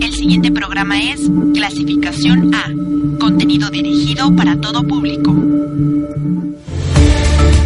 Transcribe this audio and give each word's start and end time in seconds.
El 0.00 0.12
siguiente 0.12 0.52
programa 0.52 1.00
es 1.00 1.20
Clasificación 1.54 2.54
A, 2.54 2.70
contenido 3.18 3.70
dirigido 3.70 4.36
para 4.36 4.60
todo 4.60 4.86
público. 4.86 5.34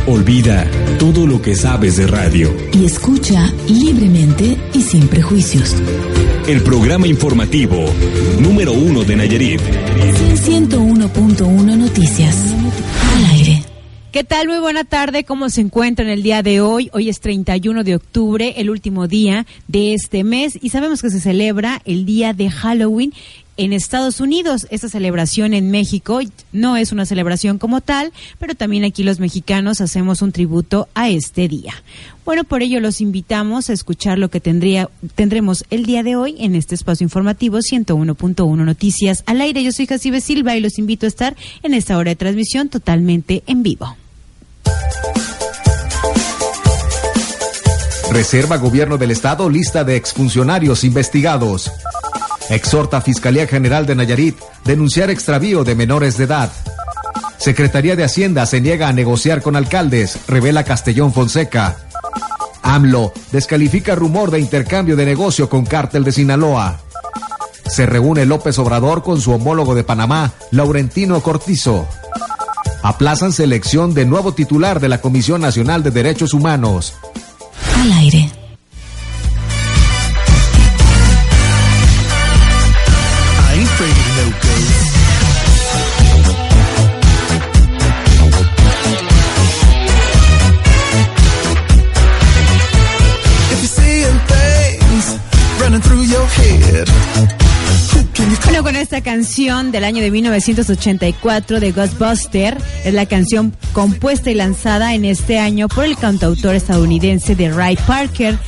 Olvida 0.07 0.71
todo 0.99 1.27
lo 1.27 1.43
que 1.43 1.57
sabes 1.57 1.97
de 1.97 2.07
radio. 2.07 2.55
Y 2.73 2.85
escucha 2.85 3.53
libremente 3.69 4.57
y 4.73 4.83
sin 4.83 5.09
prejuicios. 5.09 5.75
El 6.47 6.63
programa 6.63 7.09
informativo 7.09 7.85
número 8.39 8.73
uno 8.73 9.03
de 9.03 9.17
Nayarit. 9.17 9.61
101.1 9.61 11.77
Noticias. 11.77 12.37
¿Qué 14.19 14.25
tal? 14.25 14.49
Muy 14.49 14.59
buena 14.59 14.83
tarde. 14.83 15.23
¿Cómo 15.23 15.49
se 15.49 15.61
encuentran 15.61 16.09
el 16.09 16.25
día 16.25 16.43
de 16.43 16.61
hoy? 16.61 16.91
Hoy 16.93 17.09
es 17.09 17.21
31 17.21 17.85
de 17.85 17.95
octubre, 17.95 18.55
el 18.57 18.69
último 18.69 19.07
día 19.07 19.47
de 19.69 19.95
este 19.95 20.25
mes 20.25 20.59
y 20.61 20.71
sabemos 20.71 21.03
que 21.03 21.11
se 21.11 21.21
celebra 21.21 21.81
el 21.85 22.05
día 22.05 22.33
de 22.33 22.51
Halloween 22.51 23.13
en 23.59 23.73
Estados 23.73 24.21
Unidos. 24.21 24.67
Esta 24.71 24.89
celebración 24.89 25.55
en 25.55 25.71
México 25.71 26.19
no 26.51 26.77
es 26.77 26.91
una 26.91 27.07
celebración 27.07 27.59
como 27.59 27.81
tal, 27.81 28.13
pero 28.41 28.57
también 28.57 28.83
aquí 28.83 29.05
los 29.05 29.21
mexicanos 29.21 29.81
hacemos 29.81 30.21
un 30.21 30.33
tributo 30.33 30.89
a 30.95 31.09
este 31.09 31.47
día. 31.47 31.75
Bueno, 32.25 32.43
por 32.43 32.65
ello 32.65 32.81
los 32.81 33.01
invitamos 33.01 33.71
a 33.71 33.73
escuchar 33.73 34.19
lo 34.19 34.31
que 34.31 34.41
tendría, 34.41 34.91
tendremos 35.15 35.65
el 35.71 35.87
día 35.87 36.03
de 36.03 36.17
hoy 36.17 36.35
en 36.41 36.57
este 36.57 36.75
espacio 36.75 37.05
informativo 37.05 37.59
101.1 37.59 38.57
Noticias 38.57 39.23
al 39.27 39.41
aire. 39.41 39.63
Yo 39.63 39.71
soy 39.71 39.87
Jacibe 39.87 40.21
Silva 40.21 40.57
y 40.57 40.61
los 40.61 40.77
invito 40.81 41.07
a 41.07 41.09
estar 41.09 41.37
en 41.63 41.73
esta 41.73 41.97
hora 41.97 42.11
de 42.11 42.17
transmisión 42.17 42.69
totalmente 42.69 43.45
en 43.47 43.63
vivo. 43.63 43.97
Reserva 48.11 48.57
Gobierno 48.57 48.99
del 48.99 49.11
Estado 49.11 49.49
lista 49.49 49.85
de 49.85 49.95
exfuncionarios 49.97 50.83
investigados. 50.83 51.71
Exhorta 52.51 53.01
Fiscalía 53.01 53.47
General 53.47 53.87
de 53.87 53.95
Nayarit 53.95 54.37
denunciar 54.65 55.11
extravío 55.11 55.63
de 55.63 55.75
menores 55.75 56.17
de 56.17 56.25
edad. 56.25 56.51
Secretaría 57.39 57.97
de 57.97 58.05
Hacienda 58.05 58.45
se 58.47 58.61
niega 58.61 58.89
a 58.89 58.93
negociar 58.93 59.41
con 59.41 59.57
alcaldes, 59.57 60.19
revela 60.27 60.65
Castellón 60.65 61.13
Fonseca. 61.13 61.77
AMLO 62.63 63.13
descalifica 63.33 63.95
rumor 63.95 64.31
de 64.31 64.41
intercambio 64.41 64.97
de 64.97 65.07
negocio 65.07 65.49
con 65.49 65.65
cártel 65.65 66.05
de 66.05 66.13
Sinaloa. 66.13 66.81
Se 67.67 67.87
reúne 67.87 68.27
López 68.27 68.59
Obrador 68.59 69.03
con 69.03 69.21
su 69.21 69.33
homólogo 69.33 69.75
de 69.75 69.85
Panamá, 69.85 70.33
Laurentino 70.51 71.23
Cortizo. 71.23 71.87
Aplazan 72.83 73.33
selección 73.33 73.95
de 73.95 74.05
nuevo 74.05 74.33
titular 74.33 74.81
de 74.81 74.89
la 74.89 75.01
Comisión 75.01 75.41
Nacional 75.41 75.83
de 75.83 75.91
Derechos 75.91 76.33
Humanos. 76.33 76.95
Al 77.77 77.93
aire. 77.93 78.38
Esta 98.89 99.03
canción 99.03 99.71
del 99.71 99.85
año 99.85 100.01
de 100.01 100.11
1984 100.11 101.61
de 101.61 101.73
Ghostbuster, 101.73 102.57
es 102.87 102.95
la 102.95 103.05
canción 103.05 103.53
compuesta 103.75 104.31
y 104.31 104.35
lanzada 104.35 104.95
en 104.95 105.05
este 105.05 105.39
año 105.39 105.69
por 105.69 105.85
el 105.85 105.99
cantautor 105.99 106.55
estadounidense 106.55 107.37
de 107.37 107.51
Ray 107.51 107.77
Parker. 107.87 108.39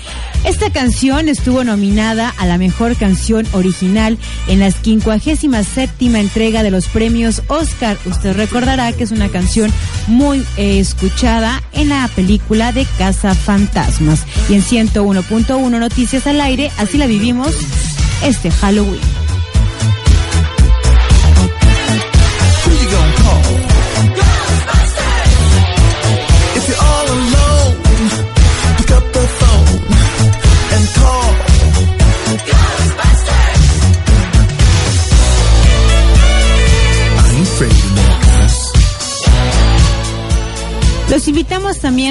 Esta 0.47 0.71
canción 0.71 1.28
estuvo 1.28 1.62
nominada 1.62 2.33
a 2.39 2.47
la 2.47 2.56
mejor 2.56 2.97
canción 2.97 3.47
original 3.53 4.17
en 4.49 4.61
la 4.61 4.71
57 4.71 6.06
entrega 6.06 6.62
de 6.62 6.71
los 6.71 6.87
premios 6.87 7.43
Oscar. 7.49 7.99
Usted 8.07 8.34
recordará 8.34 8.95
que 8.95 9.05
es 9.05 9.11
una 9.11 9.28
canción 9.28 9.71
muy 10.07 10.39
eh, 10.57 10.81
escuchada 10.81 11.62
en 11.75 11.91
la 11.91 12.09
película 12.17 12.72
de 12.72 12.87
Casa 12.97 13.34
Fantasmas. 13.34 14.25
Y 14.49 14.55
en 14.55 14.62
101.1 14.62 15.69
Noticias 15.69 16.27
al 16.27 16.41
Aire, 16.41 16.71
así 16.78 16.97
la 16.97 17.07
vivimos 17.07 17.55
este 18.22 18.51
Halloween. 18.51 19.29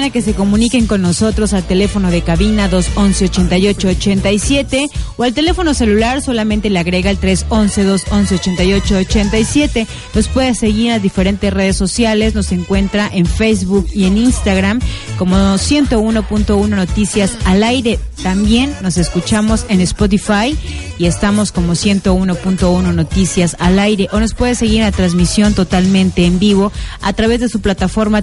también 0.00 0.04
a 0.04 0.10
que 0.10 0.22
se 0.22 0.34
comuniquen 0.34 0.86
con 0.86 1.02
nosotros 1.02 1.52
al 1.52 1.64
teléfono 1.64 2.10
de 2.10 2.22
cabina 2.22 2.70
211-8887 2.70 4.88
o 5.16 5.24
al 5.24 5.34
teléfono 5.34 5.74
celular 5.74 6.22
solamente 6.22 6.70
le 6.70 6.78
agrega 6.78 7.10
el 7.10 7.20
311-211-8887. 7.20 9.86
Nos 10.14 10.28
puede 10.28 10.54
seguir 10.54 10.86
en 10.86 10.92
las 10.92 11.02
diferentes 11.02 11.52
redes 11.52 11.76
sociales, 11.76 12.34
nos 12.34 12.50
encuentra 12.52 13.10
en 13.12 13.26
Facebook 13.26 13.88
y 13.92 14.04
en 14.04 14.16
Instagram 14.16 14.80
como 15.18 15.36
101.1 15.36 16.68
Noticias 16.68 17.32
al 17.44 17.62
aire. 17.62 17.98
También 18.22 18.74
nos 18.82 18.96
escuchamos 18.96 19.66
en 19.68 19.80
Spotify 19.80 20.56
y 20.98 21.06
estamos 21.06 21.52
como 21.52 21.72
101.1 21.72 22.94
Noticias 22.94 23.56
al 23.58 23.78
aire 23.78 24.08
o 24.12 24.20
nos 24.20 24.34
puede 24.34 24.54
seguir 24.54 24.78
en 24.78 24.84
la 24.84 24.92
transmisión 24.92 25.54
totalmente 25.54 26.26
en 26.26 26.38
vivo 26.38 26.70
a 27.00 27.12
través 27.12 27.40
de 27.40 27.48
su 27.48 27.60
plataforma 27.60 28.22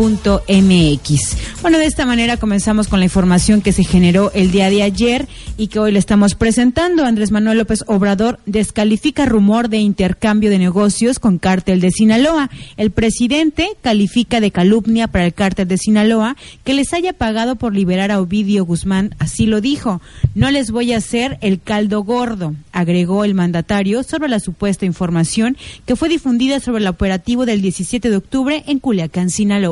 www.radioone.mx. 0.00 1.36
Bueno, 1.62 1.78
de 1.78 1.84
esta 1.84 2.06
manera 2.06 2.36
comenzamos 2.36 2.88
con 2.88 3.00
la 3.00 3.04
información 3.04 3.60
que 3.60 3.72
se 3.72 3.84
generó 3.84 4.30
el 4.32 4.50
día 4.50 4.70
de 4.70 4.82
ayer 4.82 5.28
y 5.56 5.68
que 5.68 5.78
hoy 5.78 5.92
le 5.92 5.98
estamos 5.98 6.34
presentando. 6.34 7.04
Andrés 7.04 7.30
Manuel 7.30 7.58
López 7.58 7.84
Obrador 7.86 8.40
descalifica 8.46 9.26
rumor 9.26 9.68
de 9.68 9.78
intercambio 9.78 10.50
de 10.50 10.58
negocios 10.58 11.18
con 11.18 11.38
cártel 11.38 11.80
de 11.80 11.90
Sinaloa. 11.90 12.50
El 12.76 12.90
presidente 12.90 13.70
califica 13.82 14.40
de 14.40 14.50
calumnia 14.50 15.08
para 15.08 15.26
el 15.26 15.34
cártel 15.34 15.68
de 15.68 15.76
Sinaloa 15.76 16.36
que 16.64 16.74
les 16.74 16.92
haya 16.94 17.12
pagado 17.12 17.56
por 17.56 17.74
liberar 17.74 18.10
a 18.10 18.20
Ovidio 18.20 18.64
Guzmán, 18.64 19.14
así 19.18 19.46
lo 19.46 19.60
dijo. 19.60 20.00
No 20.34 20.50
les 20.50 20.70
voy 20.70 20.92
a 20.92 20.98
hacer 20.98 21.38
el 21.42 21.60
caldo 21.60 22.02
gordo, 22.02 22.54
agregó 22.72 23.24
el 23.24 23.34
mandatario 23.34 24.02
sobre 24.02 24.28
la 24.28 24.40
supuesta 24.40 24.86
información 24.86 25.56
que 25.84 25.96
fue 25.96 26.08
difundida 26.08 26.60
sobre 26.60 26.82
el 26.82 26.88
operativo 26.88 27.44
del 27.44 27.60
17 27.60 28.08
de 28.08 28.16
octubre 28.16 28.64
en 28.66 28.78
Culiacán, 28.78 29.30
Sinaloa. 29.30 29.69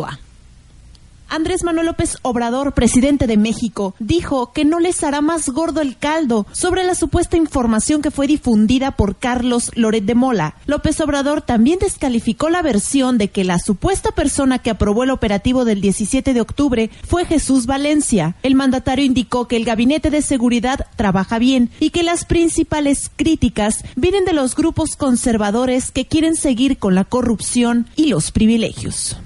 Andrés 1.29 1.63
Manuel 1.63 1.87
López 1.87 2.17
Obrador, 2.23 2.73
presidente 2.73 3.27
de 3.27 3.37
México, 3.37 3.95
dijo 3.99 4.53
que 4.53 4.65
no 4.65 4.81
les 4.81 5.05
hará 5.05 5.21
más 5.21 5.49
gordo 5.51 5.81
el 5.81 5.97
caldo 5.97 6.47
sobre 6.53 6.85
la 6.85 6.95
supuesta 6.95 7.37
información 7.37 8.03
que 8.03 8.11
fue 8.11 8.27
difundida 8.27 8.93
por 8.93 9.17
Carlos 9.17 9.71
Loret 9.75 10.05
de 10.05 10.15
Mola. 10.15 10.57
López 10.67 11.01
Obrador 11.01 11.43
también 11.43 11.79
descalificó 11.79 12.49
la 12.49 12.63
versión 12.63 13.19
de 13.19 13.29
que 13.29 13.45
la 13.45 13.59
supuesta 13.59 14.13
persona 14.13 14.59
que 14.59 14.71
aprobó 14.71 15.05
el 15.05 15.11
operativo 15.11 15.65
del 15.65 15.81
17 15.81 16.33
de 16.33 16.41
octubre 16.41 16.91
fue 17.07 17.25
Jesús 17.25 17.67
Valencia. 17.67 18.37
El 18.43 18.55
mandatario 18.55 19.05
indicó 19.05 19.49
que 19.49 19.57
el 19.57 19.65
gabinete 19.65 20.11
de 20.11 20.23
seguridad 20.23 20.87
trabaja 20.97 21.39
bien 21.39 21.71
y 21.81 21.91
que 21.91 22.03
las 22.03 22.25
principales 22.25 23.11
críticas 23.15 23.85
vienen 23.97 24.25
de 24.25 24.33
los 24.33 24.55
grupos 24.55 24.97
conservadores 24.97 25.91
que 25.91 26.07
quieren 26.07 26.37
seguir 26.37 26.79
con 26.79 26.95
la 26.95 27.05
corrupción 27.05 27.87
y 27.97 28.07
los 28.07 28.31
privilegios. 28.31 29.17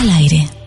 Al 0.00 0.10
aire. 0.10 0.59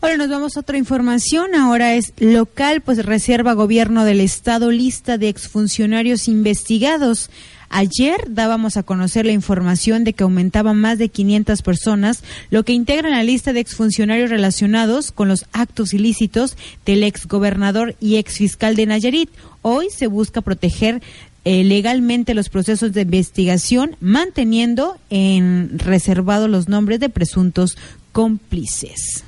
Ahora 0.00 0.16
nos 0.16 0.28
vamos 0.28 0.56
a 0.56 0.60
otra 0.60 0.78
información. 0.78 1.56
Ahora 1.56 1.94
es 1.94 2.12
local, 2.18 2.82
pues 2.82 3.04
reserva 3.04 3.54
gobierno 3.54 4.04
del 4.04 4.20
estado 4.20 4.70
lista 4.70 5.18
de 5.18 5.28
exfuncionarios 5.28 6.28
investigados. 6.28 7.30
Ayer 7.68 8.16
dábamos 8.28 8.76
a 8.76 8.84
conocer 8.84 9.26
la 9.26 9.32
información 9.32 10.04
de 10.04 10.12
que 10.12 10.22
aumentaban 10.22 10.80
más 10.80 10.98
de 10.98 11.08
500 11.08 11.62
personas, 11.62 12.22
lo 12.50 12.64
que 12.64 12.72
integra 12.72 13.10
la 13.10 13.24
lista 13.24 13.52
de 13.52 13.58
exfuncionarios 13.58 14.30
relacionados 14.30 15.10
con 15.10 15.26
los 15.26 15.46
actos 15.52 15.92
ilícitos 15.92 16.56
del 16.86 17.02
exgobernador 17.02 17.96
y 18.00 18.16
exfiscal 18.16 18.76
de 18.76 18.86
Nayarit. 18.86 19.30
Hoy 19.62 19.88
se 19.90 20.06
busca 20.06 20.42
proteger 20.42 21.02
eh, 21.44 21.64
legalmente 21.64 22.34
los 22.34 22.50
procesos 22.50 22.92
de 22.92 23.02
investigación, 23.02 23.96
manteniendo 24.00 24.96
en 25.10 25.76
reservado 25.76 26.46
los 26.46 26.68
nombres 26.68 27.00
de 27.00 27.08
presuntos 27.08 27.76
cómplices. 28.12 29.24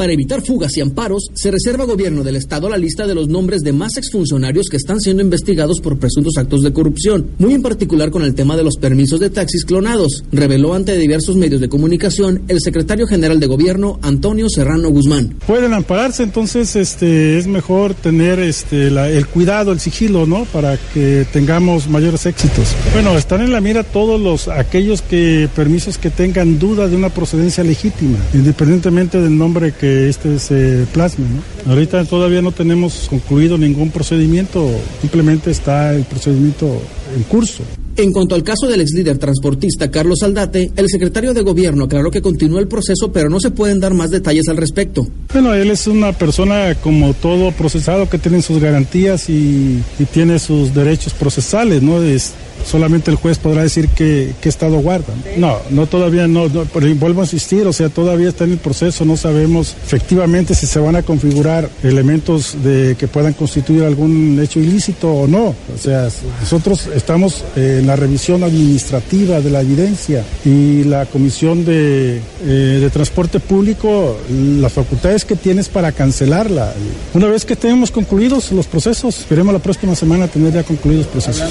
Para 0.00 0.14
evitar 0.14 0.40
fugas 0.40 0.74
y 0.78 0.80
amparos, 0.80 1.26
se 1.34 1.50
reserva 1.50 1.84
gobierno 1.84 2.22
del 2.22 2.36
Estado 2.36 2.70
la 2.70 2.78
lista 2.78 3.06
de 3.06 3.14
los 3.14 3.28
nombres 3.28 3.60
de 3.60 3.74
más 3.74 3.98
exfuncionarios 3.98 4.68
que 4.70 4.78
están 4.78 4.98
siendo 4.98 5.22
investigados 5.22 5.78
por 5.82 5.98
presuntos 5.98 6.38
actos 6.38 6.62
de 6.62 6.72
corrupción, 6.72 7.32
muy 7.36 7.52
en 7.52 7.60
particular 7.60 8.10
con 8.10 8.22
el 8.22 8.34
tema 8.34 8.56
de 8.56 8.64
los 8.64 8.78
permisos 8.78 9.20
de 9.20 9.28
taxis 9.28 9.66
clonados, 9.66 10.24
reveló 10.32 10.72
ante 10.72 10.96
diversos 10.96 11.36
medios 11.36 11.60
de 11.60 11.68
comunicación 11.68 12.44
el 12.48 12.62
secretario 12.62 13.06
general 13.06 13.40
de 13.40 13.46
gobierno, 13.46 13.98
Antonio 14.00 14.48
Serrano 14.48 14.88
Guzmán. 14.88 15.36
Pueden 15.46 15.74
ampararse, 15.74 16.22
entonces 16.22 16.76
este, 16.76 17.36
es 17.36 17.46
mejor 17.46 17.92
tener 17.92 18.38
este, 18.38 18.86
el 18.86 19.26
cuidado, 19.26 19.70
el 19.70 19.80
sigilo, 19.80 20.24
¿no? 20.24 20.46
Para 20.46 20.78
que 20.94 21.26
tengamos 21.30 21.90
mayores 21.90 22.24
éxitos. 22.24 22.74
Bueno, 22.94 23.18
están 23.18 23.42
en 23.42 23.52
la 23.52 23.60
mira 23.60 23.82
todos 23.82 24.18
los, 24.18 24.48
aquellos 24.48 25.02
que, 25.02 25.46
permisos 25.54 25.98
que 25.98 26.08
tengan 26.08 26.58
duda 26.58 26.88
de 26.88 26.96
una 26.96 27.10
procedencia 27.10 27.62
legítima, 27.62 28.16
independientemente 28.32 29.20
del 29.20 29.36
nombre 29.36 29.74
que 29.78 29.89
este 30.08 30.38
se 30.38 30.86
plasme. 30.92 31.26
¿no? 31.26 31.72
Ahorita 31.72 32.04
todavía 32.04 32.42
no 32.42 32.52
tenemos 32.52 33.06
concluido 33.08 33.58
ningún 33.58 33.90
procedimiento, 33.90 34.68
simplemente 35.00 35.50
está 35.50 35.94
el 35.94 36.04
procedimiento 36.04 36.80
en 37.16 37.22
curso. 37.24 37.64
En 38.00 38.12
cuanto 38.12 38.34
al 38.34 38.42
caso 38.42 38.66
del 38.66 38.80
ex 38.80 38.92
líder 38.92 39.18
transportista 39.18 39.90
Carlos 39.90 40.22
Aldate, 40.22 40.70
el 40.74 40.88
secretario 40.88 41.34
de 41.34 41.42
gobierno 41.42 41.84
aclaró 41.84 42.10
que 42.10 42.22
continúa 42.22 42.58
el 42.58 42.66
proceso, 42.66 43.12
pero 43.12 43.28
no 43.28 43.40
se 43.40 43.50
pueden 43.50 43.78
dar 43.78 43.92
más 43.92 44.10
detalles 44.10 44.48
al 44.48 44.56
respecto. 44.56 45.06
Bueno, 45.34 45.52
él 45.52 45.70
es 45.70 45.86
una 45.86 46.12
persona 46.14 46.74
como 46.76 47.12
todo 47.12 47.52
procesado 47.52 48.08
que 48.08 48.16
tiene 48.16 48.40
sus 48.40 48.58
garantías 48.58 49.28
y, 49.28 49.82
tiene 50.14 50.38
sus 50.38 50.74
derechos 50.74 51.12
procesales, 51.12 51.82
¿no? 51.82 52.02
Es, 52.02 52.32
solamente 52.64 53.10
el 53.10 53.16
juez 53.16 53.38
podrá 53.38 53.62
decir 53.62 53.88
qué, 53.88 54.32
estado 54.42 54.80
guarda. 54.80 55.14
No, 55.36 55.58
no 55.70 55.86
todavía 55.86 56.26
no, 56.26 56.48
vuelvo 56.48 57.20
a 57.20 57.24
insistir, 57.24 57.66
o 57.66 57.72
sea, 57.72 57.88
todavía 57.88 58.30
está 58.30 58.44
en 58.44 58.52
el 58.52 58.58
proceso, 58.58 59.04
no 59.04 59.16
sabemos 59.16 59.76
efectivamente 59.84 60.54
si 60.54 60.66
se 60.66 60.80
van 60.80 60.96
a 60.96 61.02
configurar 61.02 61.70
elementos 61.82 62.56
de 62.64 62.96
que 62.98 63.06
puedan 63.06 63.32
constituir 63.34 63.84
algún 63.84 64.38
hecho 64.42 64.58
ilícito 64.58 65.10
o 65.12 65.26
no. 65.28 65.48
O 65.48 65.78
sea, 65.80 66.08
nosotros 66.40 66.88
estamos 66.94 67.44
en 67.54 67.89
la 67.90 67.96
revisión 67.96 68.44
administrativa 68.44 69.40
de 69.40 69.50
la 69.50 69.62
evidencia 69.62 70.24
y 70.44 70.84
la 70.84 71.06
Comisión 71.06 71.64
de, 71.64 72.18
eh, 72.18 72.78
de 72.80 72.88
Transporte 72.90 73.40
Público, 73.40 74.16
las 74.30 74.72
facultades 74.72 75.24
que 75.24 75.34
tienes 75.34 75.68
para 75.68 75.90
cancelarla. 75.90 76.72
Una 77.14 77.26
vez 77.26 77.44
que 77.44 77.56
tenemos 77.56 77.90
concluidos 77.90 78.52
los 78.52 78.68
procesos, 78.68 79.18
esperemos 79.18 79.52
la 79.52 79.58
próxima 79.58 79.96
semana 79.96 80.28
tener 80.28 80.52
ya 80.52 80.62
concluidos 80.62 81.08
procesos. 81.08 81.50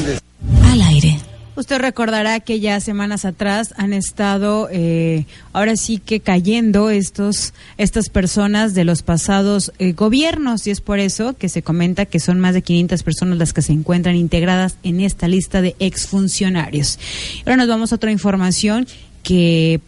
Al 0.64 0.82
aire. 0.82 1.19
Usted 1.60 1.80
recordará 1.80 2.40
que 2.40 2.62
ya 2.62 2.80
semanas 2.80 3.26
atrás 3.26 3.74
han 3.76 3.92
estado, 3.92 4.70
eh, 4.72 5.26
ahora 5.52 5.76
sí 5.76 5.98
que 5.98 6.22
cayendo 6.22 6.90
estos, 6.90 7.54
estas 7.78 8.08
personas 8.08 8.74
de 8.74 8.86
los 8.86 9.02
pasados 9.02 9.74
eh, 9.78 9.92
gobiernos 9.92 10.66
y 10.68 10.72
es 10.72 10.80
por 10.80 11.00
eso 11.00 11.36
que 11.38 11.50
se 11.50 11.62
comenta 11.62 12.06
que 12.06 12.22
son 12.22 12.40
más 12.40 12.54
de 12.54 12.62
500 12.62 13.04
personas 13.04 13.38
las 13.40 13.52
que 13.52 13.62
se 13.62 13.74
encuentran 13.74 14.16
integradas 14.16 14.78
en 14.84 15.02
esta 15.02 15.28
lista 15.28 15.62
de 15.62 15.76
exfuncionarios. 15.80 16.98
Ahora 17.40 17.58
nos 17.58 17.68
vamos 17.68 17.92
a 17.92 17.98
otra 17.98 18.14
información 18.14 18.88
que 19.22 19.82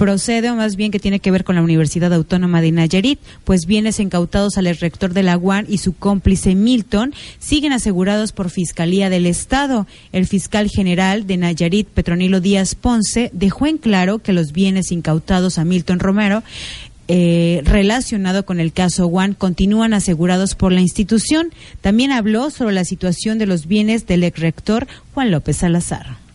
procede, 0.00 0.50
o 0.50 0.56
más 0.56 0.76
bien 0.76 0.90
que 0.90 0.98
tiene 0.98 1.20
que 1.20 1.30
ver 1.30 1.44
con 1.44 1.56
la 1.56 1.62
Universidad 1.62 2.14
Autónoma 2.14 2.62
de 2.62 2.72
Nayarit, 2.72 3.20
pues 3.44 3.66
bienes 3.66 4.00
incautados 4.00 4.56
al 4.56 4.64
rector 4.64 5.12
de 5.12 5.22
la 5.22 5.36
UAN 5.36 5.66
y 5.68 5.76
su 5.76 5.92
cómplice 5.92 6.54
Milton 6.54 7.12
siguen 7.38 7.74
asegurados 7.74 8.32
por 8.32 8.48
Fiscalía 8.48 9.10
del 9.10 9.26
Estado. 9.26 9.86
El 10.12 10.26
fiscal 10.26 10.70
general 10.70 11.26
de 11.26 11.36
Nayarit, 11.36 11.86
Petronilo 11.86 12.40
Díaz 12.40 12.74
Ponce, 12.74 13.28
dejó 13.34 13.66
en 13.66 13.76
claro 13.76 14.20
que 14.20 14.32
los 14.32 14.52
bienes 14.52 14.90
incautados 14.90 15.58
a 15.58 15.66
Milton 15.66 15.98
Romero 15.98 16.42
eh, 17.08 17.60
relacionado 17.64 18.46
con 18.46 18.58
el 18.58 18.72
caso 18.72 19.06
Juan 19.10 19.34
continúan 19.34 19.92
asegurados 19.92 20.54
por 20.54 20.72
la 20.72 20.80
institución. 20.80 21.50
También 21.82 22.10
habló 22.10 22.48
sobre 22.48 22.74
la 22.74 22.86
situación 22.86 23.36
de 23.36 23.44
los 23.44 23.66
bienes 23.66 24.06
del 24.06 24.24
ex 24.24 24.40
rector 24.40 24.86
Juan 25.12 25.30
López 25.30 25.58
Salazar. 25.58 26.29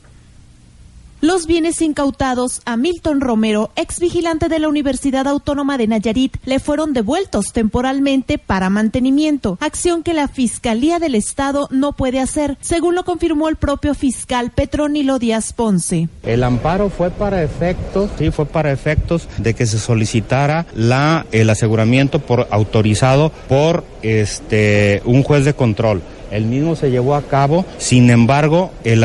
Los 1.21 1.47
bienes 1.47 1.81
incautados 1.81 2.61
a 2.65 2.77
Milton 2.77 3.21
Romero, 3.21 3.71
ex 3.75 3.99
vigilante 3.99 4.49
de 4.49 4.59
la 4.59 4.67
Universidad 4.67 5.27
Autónoma 5.27 5.77
de 5.77 5.87
Nayarit, 5.87 6.37
le 6.45 6.59
fueron 6.59 6.93
devueltos 6.93 7.53
temporalmente 7.53 8.37
para 8.37 8.69
mantenimiento, 8.69 9.57
acción 9.61 10.03
que 10.03 10.13
la 10.13 10.27
Fiscalía 10.27 10.99
del 10.99 11.15
Estado 11.15 11.67
no 11.71 11.93
puede 11.93 12.19
hacer, 12.19 12.57
según 12.59 12.95
lo 12.95 13.05
confirmó 13.05 13.49
el 13.49 13.55
propio 13.55 13.95
fiscal 13.95 14.51
Petronilo 14.51 15.17
Díaz 15.17 15.53
Ponce. 15.53 16.09
El 16.23 16.43
amparo 16.43 16.89
fue 16.89 17.09
para 17.11 17.43
efectos, 17.43 18.11
sí, 18.19 18.29
fue 18.29 18.45
para 18.45 18.71
efectos 18.71 19.27
de 19.37 19.53
que 19.53 19.65
se 19.65 19.79
solicitara 19.79 20.65
la, 20.75 21.25
el 21.31 21.49
aseguramiento 21.49 22.19
por 22.19 22.47
autorizado 22.51 23.31
por 23.47 23.83
este 24.01 25.01
un 25.05 25.23
juez 25.23 25.45
de 25.45 25.53
control. 25.53 26.01
El 26.31 26.45
mismo 26.45 26.75
se 26.75 26.91
llevó 26.91 27.15
a 27.15 27.21
cabo, 27.23 27.65
sin 27.77 28.09
embargo, 28.09 28.71
el, 28.83 29.03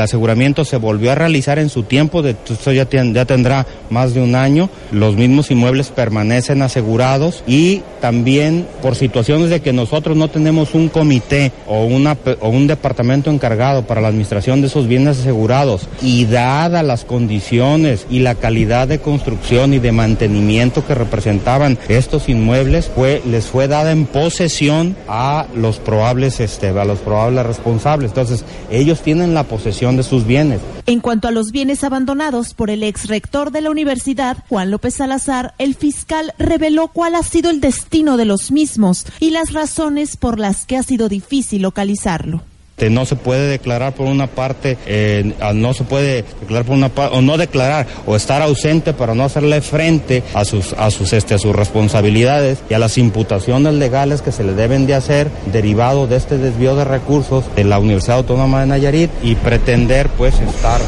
aseguramiento 0.00 0.64
se 0.64 0.76
volvió 0.76 1.12
a 1.12 1.14
realizar 1.14 1.58
en 1.58 1.68
su 1.68 1.82
tiempo, 1.82 2.22
de, 2.22 2.36
esto 2.48 2.72
ya, 2.72 2.88
ya 2.90 3.24
tendrá 3.24 3.66
más 3.90 4.14
de 4.14 4.20
un 4.20 4.34
año, 4.34 4.70
los 4.92 5.16
mismos 5.16 5.50
inmuebles 5.50 5.88
permanecen 5.88 6.62
asegurados 6.62 7.42
y 7.46 7.82
también 8.00 8.66
por 8.82 8.94
situaciones 8.94 9.50
de 9.50 9.60
que 9.60 9.72
nosotros 9.72 10.16
no 10.16 10.28
tenemos 10.28 10.74
un 10.74 10.88
comité 10.88 11.52
o, 11.66 11.84
una, 11.84 12.16
o 12.40 12.48
un 12.48 12.66
departamento 12.66 13.30
encargado 13.30 13.86
para 13.86 14.00
la 14.00 14.08
administración 14.08 14.60
de 14.60 14.68
esos 14.68 14.86
bienes 14.86 15.20
asegurados 15.20 15.88
y 16.02 16.24
dadas 16.26 16.84
las 16.84 17.04
condiciones 17.04 18.06
y 18.10 18.20
la 18.20 18.34
calidad 18.34 18.88
de 18.88 19.00
construcción 19.00 19.74
y 19.74 19.78
de 19.78 19.92
mantenimiento 19.92 20.86
que 20.86 20.94
representaban 20.94 21.78
estos 21.88 22.28
inmuebles, 22.28 22.90
fue, 22.94 23.22
les 23.26 23.46
fue 23.46 23.68
dada 23.68 23.92
en 23.92 24.06
posesión 24.06 24.96
a 25.08 25.46
los 25.54 25.78
probables 25.78 26.37
este, 26.40 26.68
a 26.68 26.84
los 26.84 26.98
probables 27.00 27.46
responsables. 27.46 28.10
Entonces, 28.10 28.44
ellos 28.70 29.00
tienen 29.00 29.34
la 29.34 29.44
posesión 29.44 29.96
de 29.96 30.02
sus 30.02 30.26
bienes. 30.26 30.60
En 30.86 31.00
cuanto 31.00 31.28
a 31.28 31.30
los 31.30 31.50
bienes 31.52 31.84
abandonados 31.84 32.54
por 32.54 32.70
el 32.70 32.82
ex 32.82 33.08
rector 33.08 33.50
de 33.50 33.60
la 33.60 33.70
universidad, 33.70 34.38
Juan 34.48 34.70
López 34.70 34.94
Salazar, 34.94 35.54
el 35.58 35.74
fiscal 35.74 36.34
reveló 36.38 36.88
cuál 36.88 37.14
ha 37.14 37.22
sido 37.22 37.50
el 37.50 37.60
destino 37.60 38.16
de 38.16 38.24
los 38.24 38.50
mismos 38.50 39.06
y 39.20 39.30
las 39.30 39.52
razones 39.52 40.16
por 40.16 40.38
las 40.38 40.66
que 40.66 40.76
ha 40.76 40.82
sido 40.82 41.08
difícil 41.08 41.62
localizarlo. 41.62 42.42
Este, 42.78 42.90
no 42.90 43.06
se 43.06 43.16
puede 43.16 43.48
declarar 43.48 43.92
por 43.92 44.06
una 44.06 44.28
parte, 44.28 44.78
eh, 44.86 45.34
no 45.52 45.74
se 45.74 45.82
puede 45.82 46.22
declarar 46.38 46.64
por 46.64 46.76
una 46.76 46.88
parte, 46.88 47.16
o 47.16 47.20
no 47.20 47.36
declarar, 47.36 47.88
o 48.06 48.14
estar 48.14 48.40
ausente 48.40 48.92
para 48.92 49.16
no 49.16 49.24
hacerle 49.24 49.60
frente 49.62 50.22
a 50.32 50.44
sus, 50.44 50.74
a 50.74 50.92
sus, 50.92 51.12
este, 51.12 51.34
a 51.34 51.38
sus 51.38 51.56
responsabilidades 51.56 52.58
y 52.70 52.74
a 52.74 52.78
las 52.78 52.96
imputaciones 52.96 53.74
legales 53.74 54.22
que 54.22 54.30
se 54.30 54.44
le 54.44 54.54
deben 54.54 54.86
de 54.86 54.94
hacer 54.94 55.28
derivado 55.50 56.06
de 56.06 56.18
este 56.18 56.38
desvío 56.38 56.76
de 56.76 56.84
recursos 56.84 57.44
de 57.56 57.64
la 57.64 57.80
Universidad 57.80 58.18
Autónoma 58.18 58.60
de 58.60 58.66
Nayarit 58.66 59.10
y 59.24 59.34
pretender 59.34 60.08
pues 60.10 60.38
estar 60.38 60.80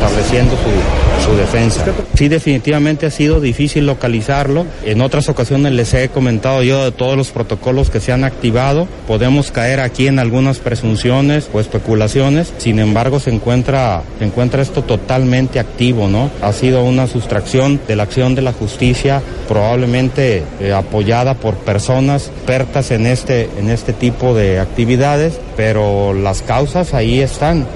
estableciendo 0.00 0.56
su 0.56 1.10
su 1.20 1.36
defensa. 1.36 1.84
Sí, 2.14 2.28
definitivamente 2.28 3.06
ha 3.06 3.10
sido 3.10 3.40
difícil 3.40 3.86
localizarlo. 3.86 4.66
En 4.84 5.00
otras 5.00 5.28
ocasiones 5.28 5.72
les 5.72 5.92
he 5.94 6.08
comentado 6.08 6.62
yo 6.62 6.84
de 6.84 6.92
todos 6.92 7.16
los 7.16 7.30
protocolos 7.30 7.90
que 7.90 8.00
se 8.00 8.12
han 8.12 8.24
activado. 8.24 8.88
Podemos 9.06 9.50
caer 9.50 9.80
aquí 9.80 10.06
en 10.06 10.18
algunas 10.18 10.58
presunciones 10.58 11.50
o 11.52 11.60
especulaciones. 11.60 12.52
Sin 12.58 12.78
embargo, 12.78 13.20
se 13.20 13.30
encuentra, 13.30 14.02
encuentra 14.20 14.62
esto 14.62 14.82
totalmente 14.82 15.60
activo, 15.60 16.08
¿no? 16.08 16.30
Ha 16.42 16.52
sido 16.52 16.84
una 16.84 17.06
sustracción 17.06 17.80
de 17.86 17.96
la 17.96 18.04
acción 18.04 18.34
de 18.34 18.42
la 18.42 18.52
justicia, 18.52 19.22
probablemente 19.48 20.42
eh, 20.60 20.72
apoyada 20.72 21.34
por 21.34 21.54
personas 21.56 22.28
expertas 22.28 22.90
en 22.90 23.06
este, 23.06 23.48
en 23.58 23.70
este 23.70 23.92
tipo 23.92 24.34
de 24.34 24.58
actividades, 24.58 25.38
pero 25.56 26.14
las 26.14 26.42
causas 26.42 26.94
ahí 26.94 27.20
están. 27.20 27.66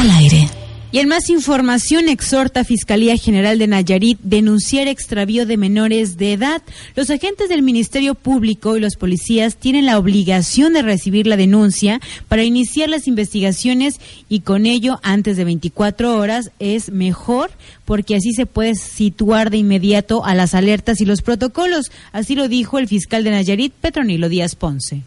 Al 0.00 0.10
aire. 0.10 0.57
Y 0.90 1.00
en 1.00 1.08
más 1.08 1.28
información, 1.28 2.08
exhorta 2.08 2.64
Fiscalía 2.64 3.18
General 3.18 3.58
de 3.58 3.66
Nayarit 3.66 4.18
denunciar 4.22 4.88
extravío 4.88 5.44
de 5.44 5.58
menores 5.58 6.16
de 6.16 6.32
edad. 6.32 6.62
Los 6.96 7.10
agentes 7.10 7.50
del 7.50 7.60
Ministerio 7.60 8.14
Público 8.14 8.74
y 8.74 8.80
los 8.80 8.96
policías 8.96 9.56
tienen 9.56 9.84
la 9.84 9.98
obligación 9.98 10.72
de 10.72 10.80
recibir 10.80 11.26
la 11.26 11.36
denuncia 11.36 12.00
para 12.28 12.42
iniciar 12.42 12.88
las 12.88 13.06
investigaciones 13.06 14.00
y 14.30 14.40
con 14.40 14.64
ello, 14.64 14.98
antes 15.02 15.36
de 15.36 15.44
24 15.44 16.16
horas, 16.16 16.52
es 16.58 16.90
mejor 16.90 17.50
porque 17.84 18.16
así 18.16 18.32
se 18.32 18.46
puede 18.46 18.74
situar 18.74 19.50
de 19.50 19.58
inmediato 19.58 20.24
a 20.24 20.34
las 20.34 20.54
alertas 20.54 21.02
y 21.02 21.04
los 21.04 21.20
protocolos. 21.20 21.90
Así 22.12 22.34
lo 22.34 22.48
dijo 22.48 22.78
el 22.78 22.88
fiscal 22.88 23.24
de 23.24 23.30
Nayarit, 23.32 23.74
Petronilo 23.74 24.30
Díaz 24.30 24.54
Ponce. 24.54 25.02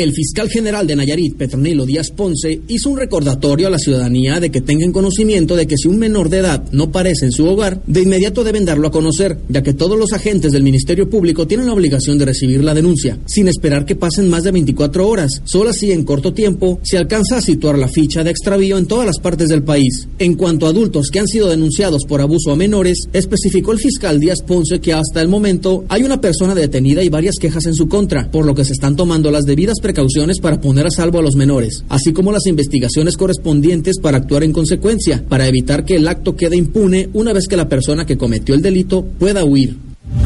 El 0.00 0.14
fiscal 0.14 0.48
general 0.48 0.86
de 0.86 0.96
Nayarit, 0.96 1.36
Petronilo 1.36 1.84
Díaz 1.84 2.10
Ponce, 2.10 2.62
hizo 2.68 2.88
un 2.88 2.96
recordatorio 2.96 3.66
a 3.66 3.70
la 3.70 3.78
ciudadanía 3.78 4.40
de 4.40 4.50
que 4.50 4.62
tengan 4.62 4.92
conocimiento 4.92 5.54
de 5.54 5.66
que 5.66 5.76
si 5.76 5.88
un 5.88 5.98
menor 5.98 6.30
de 6.30 6.38
edad 6.38 6.64
no 6.72 6.90
parece 6.90 7.26
en 7.26 7.32
su 7.32 7.44
hogar, 7.44 7.82
de 7.86 8.00
inmediato 8.00 8.42
deben 8.42 8.64
darlo 8.64 8.88
a 8.88 8.90
conocer, 8.90 9.36
ya 9.50 9.62
que 9.62 9.74
todos 9.74 9.98
los 9.98 10.14
agentes 10.14 10.52
del 10.52 10.62
Ministerio 10.62 11.10
Público 11.10 11.46
tienen 11.46 11.66
la 11.66 11.74
obligación 11.74 12.16
de 12.16 12.24
recibir 12.24 12.64
la 12.64 12.72
denuncia, 12.72 13.18
sin 13.26 13.46
esperar 13.48 13.84
que 13.84 13.94
pasen 13.94 14.30
más 14.30 14.42
de 14.42 14.52
24 14.52 15.06
horas. 15.06 15.42
Solo 15.44 15.68
así, 15.68 15.92
en 15.92 16.04
corto 16.04 16.32
tiempo, 16.32 16.80
se 16.82 16.96
alcanza 16.96 17.36
a 17.36 17.42
situar 17.42 17.78
la 17.78 17.88
ficha 17.88 18.24
de 18.24 18.30
extravío 18.30 18.78
en 18.78 18.86
todas 18.86 19.04
las 19.04 19.18
partes 19.18 19.50
del 19.50 19.64
país. 19.64 20.08
En 20.18 20.34
cuanto 20.34 20.64
a 20.64 20.70
adultos 20.70 21.10
que 21.12 21.20
han 21.20 21.28
sido 21.28 21.50
denunciados 21.50 22.04
por 22.08 22.22
abuso 22.22 22.52
a 22.52 22.56
menores, 22.56 23.00
especificó 23.12 23.72
el 23.72 23.78
fiscal 23.78 24.18
Díaz 24.18 24.38
Ponce 24.46 24.80
que 24.80 24.94
hasta 24.94 25.20
el 25.20 25.28
momento 25.28 25.84
hay 25.90 26.04
una 26.04 26.22
persona 26.22 26.54
detenida 26.54 27.04
y 27.04 27.10
varias 27.10 27.36
quejas 27.38 27.66
en 27.66 27.74
su 27.74 27.86
contra, 27.86 28.30
por 28.30 28.46
lo 28.46 28.54
que 28.54 28.64
se 28.64 28.72
están 28.72 28.96
tomando 28.96 29.30
las 29.30 29.44
debidas 29.44 29.76
precauciones 29.78 29.89
para 30.40 30.60
poner 30.60 30.86
a 30.86 30.90
salvo 30.90 31.18
a 31.18 31.22
los 31.22 31.36
menores, 31.36 31.84
así 31.88 32.12
como 32.12 32.32
las 32.32 32.46
investigaciones 32.46 33.16
correspondientes 33.16 33.98
para 33.98 34.18
actuar 34.18 34.44
en 34.44 34.52
consecuencia, 34.52 35.24
para 35.28 35.46
evitar 35.46 35.84
que 35.84 35.96
el 35.96 36.08
acto 36.08 36.36
quede 36.36 36.56
impune 36.56 37.08
una 37.12 37.32
vez 37.32 37.46
que 37.48 37.56
la 37.56 37.68
persona 37.68 38.06
que 38.06 38.16
cometió 38.18 38.54
el 38.54 38.62
delito 38.62 39.04
pueda 39.04 39.44
huir. 39.44 39.76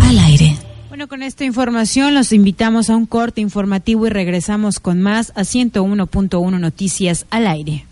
Al 0.00 0.18
aire. 0.18 0.56
Bueno, 0.88 1.08
con 1.08 1.22
esta 1.22 1.44
información 1.44 2.14
los 2.14 2.32
invitamos 2.32 2.90
a 2.90 2.96
un 2.96 3.06
corte 3.06 3.40
informativo 3.40 4.06
y 4.06 4.10
regresamos 4.10 4.80
con 4.80 5.00
más 5.00 5.32
a 5.34 5.42
101.1 5.42 6.60
Noticias 6.60 7.26
al 7.30 7.46
aire. 7.46 7.84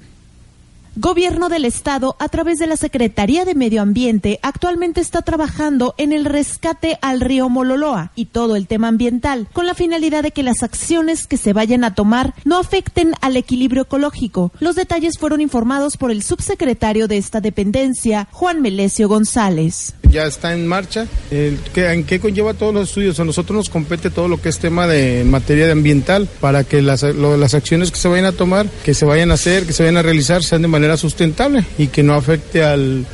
Gobierno 1.01 1.47
del 1.47 1.63
Estado, 1.63 2.17
a 2.19 2.27
través 2.27 2.59
de 2.59 2.67
la 2.67 2.75
Secretaría 2.75 3.45
de 3.45 3.55
Medio 3.55 3.81
Ambiente, 3.81 4.37
actualmente 4.43 4.99
está 4.99 5.21
trabajando 5.21 5.95
en 5.97 6.11
el 6.11 6.25
rescate 6.25 6.99
al 7.01 7.21
río 7.21 7.47
Mololoa 7.47 8.11
y 8.15 8.25
todo 8.25 8.57
el 8.57 8.67
tema 8.67 8.89
ambiental, 8.89 9.47
con 9.53 9.65
la 9.65 9.75
finalidad 9.75 10.23
de 10.23 10.31
que 10.31 10.43
las 10.43 10.61
acciones 10.61 11.25
que 11.25 11.37
se 11.37 11.53
vayan 11.53 11.85
a 11.85 11.95
tomar 11.95 12.33
no 12.43 12.59
afecten 12.59 13.13
al 13.21 13.37
equilibrio 13.37 13.83
ecológico. 13.83 14.51
Los 14.59 14.75
detalles 14.75 15.17
fueron 15.17 15.39
informados 15.39 15.95
por 15.95 16.11
el 16.11 16.21
subsecretario 16.21 17.07
de 17.07 17.17
esta 17.17 17.39
dependencia, 17.39 18.27
Juan 18.33 18.61
Melesio 18.61 19.07
González. 19.07 19.93
Ya 20.11 20.25
está 20.25 20.53
en 20.53 20.65
marcha. 20.67 21.07
¿En 21.31 22.03
qué 22.03 22.19
conlleva 22.19 22.53
todos 22.53 22.73
los 22.73 22.89
estudios? 22.89 23.19
A 23.19 23.25
nosotros 23.25 23.55
nos 23.55 23.69
compete 23.69 24.09
todo 24.09 24.27
lo 24.27 24.41
que 24.41 24.49
es 24.49 24.57
tema 24.57 24.87
de 24.87 25.23
materia 25.23 25.65
de 25.65 25.71
ambiental 25.71 26.27
para 26.39 26.63
que 26.63 26.81
las, 26.81 27.03
las 27.03 27.53
acciones 27.53 27.91
que 27.91 27.97
se 27.97 28.07
vayan 28.07 28.25
a 28.25 28.31
tomar, 28.31 28.67
que 28.83 28.93
se 28.93 29.05
vayan 29.05 29.31
a 29.31 29.35
hacer, 29.35 29.65
que 29.65 29.73
se 29.73 29.83
vayan 29.83 29.97
a 29.97 30.01
realizar, 30.01 30.43
sean 30.43 30.63
de 30.63 30.67
manera 30.67 30.97
sustentable 30.97 31.63
y 31.77 31.87
que 31.87 32.01
no 32.01 32.15
afecte 32.15 32.63
al, 32.63 33.05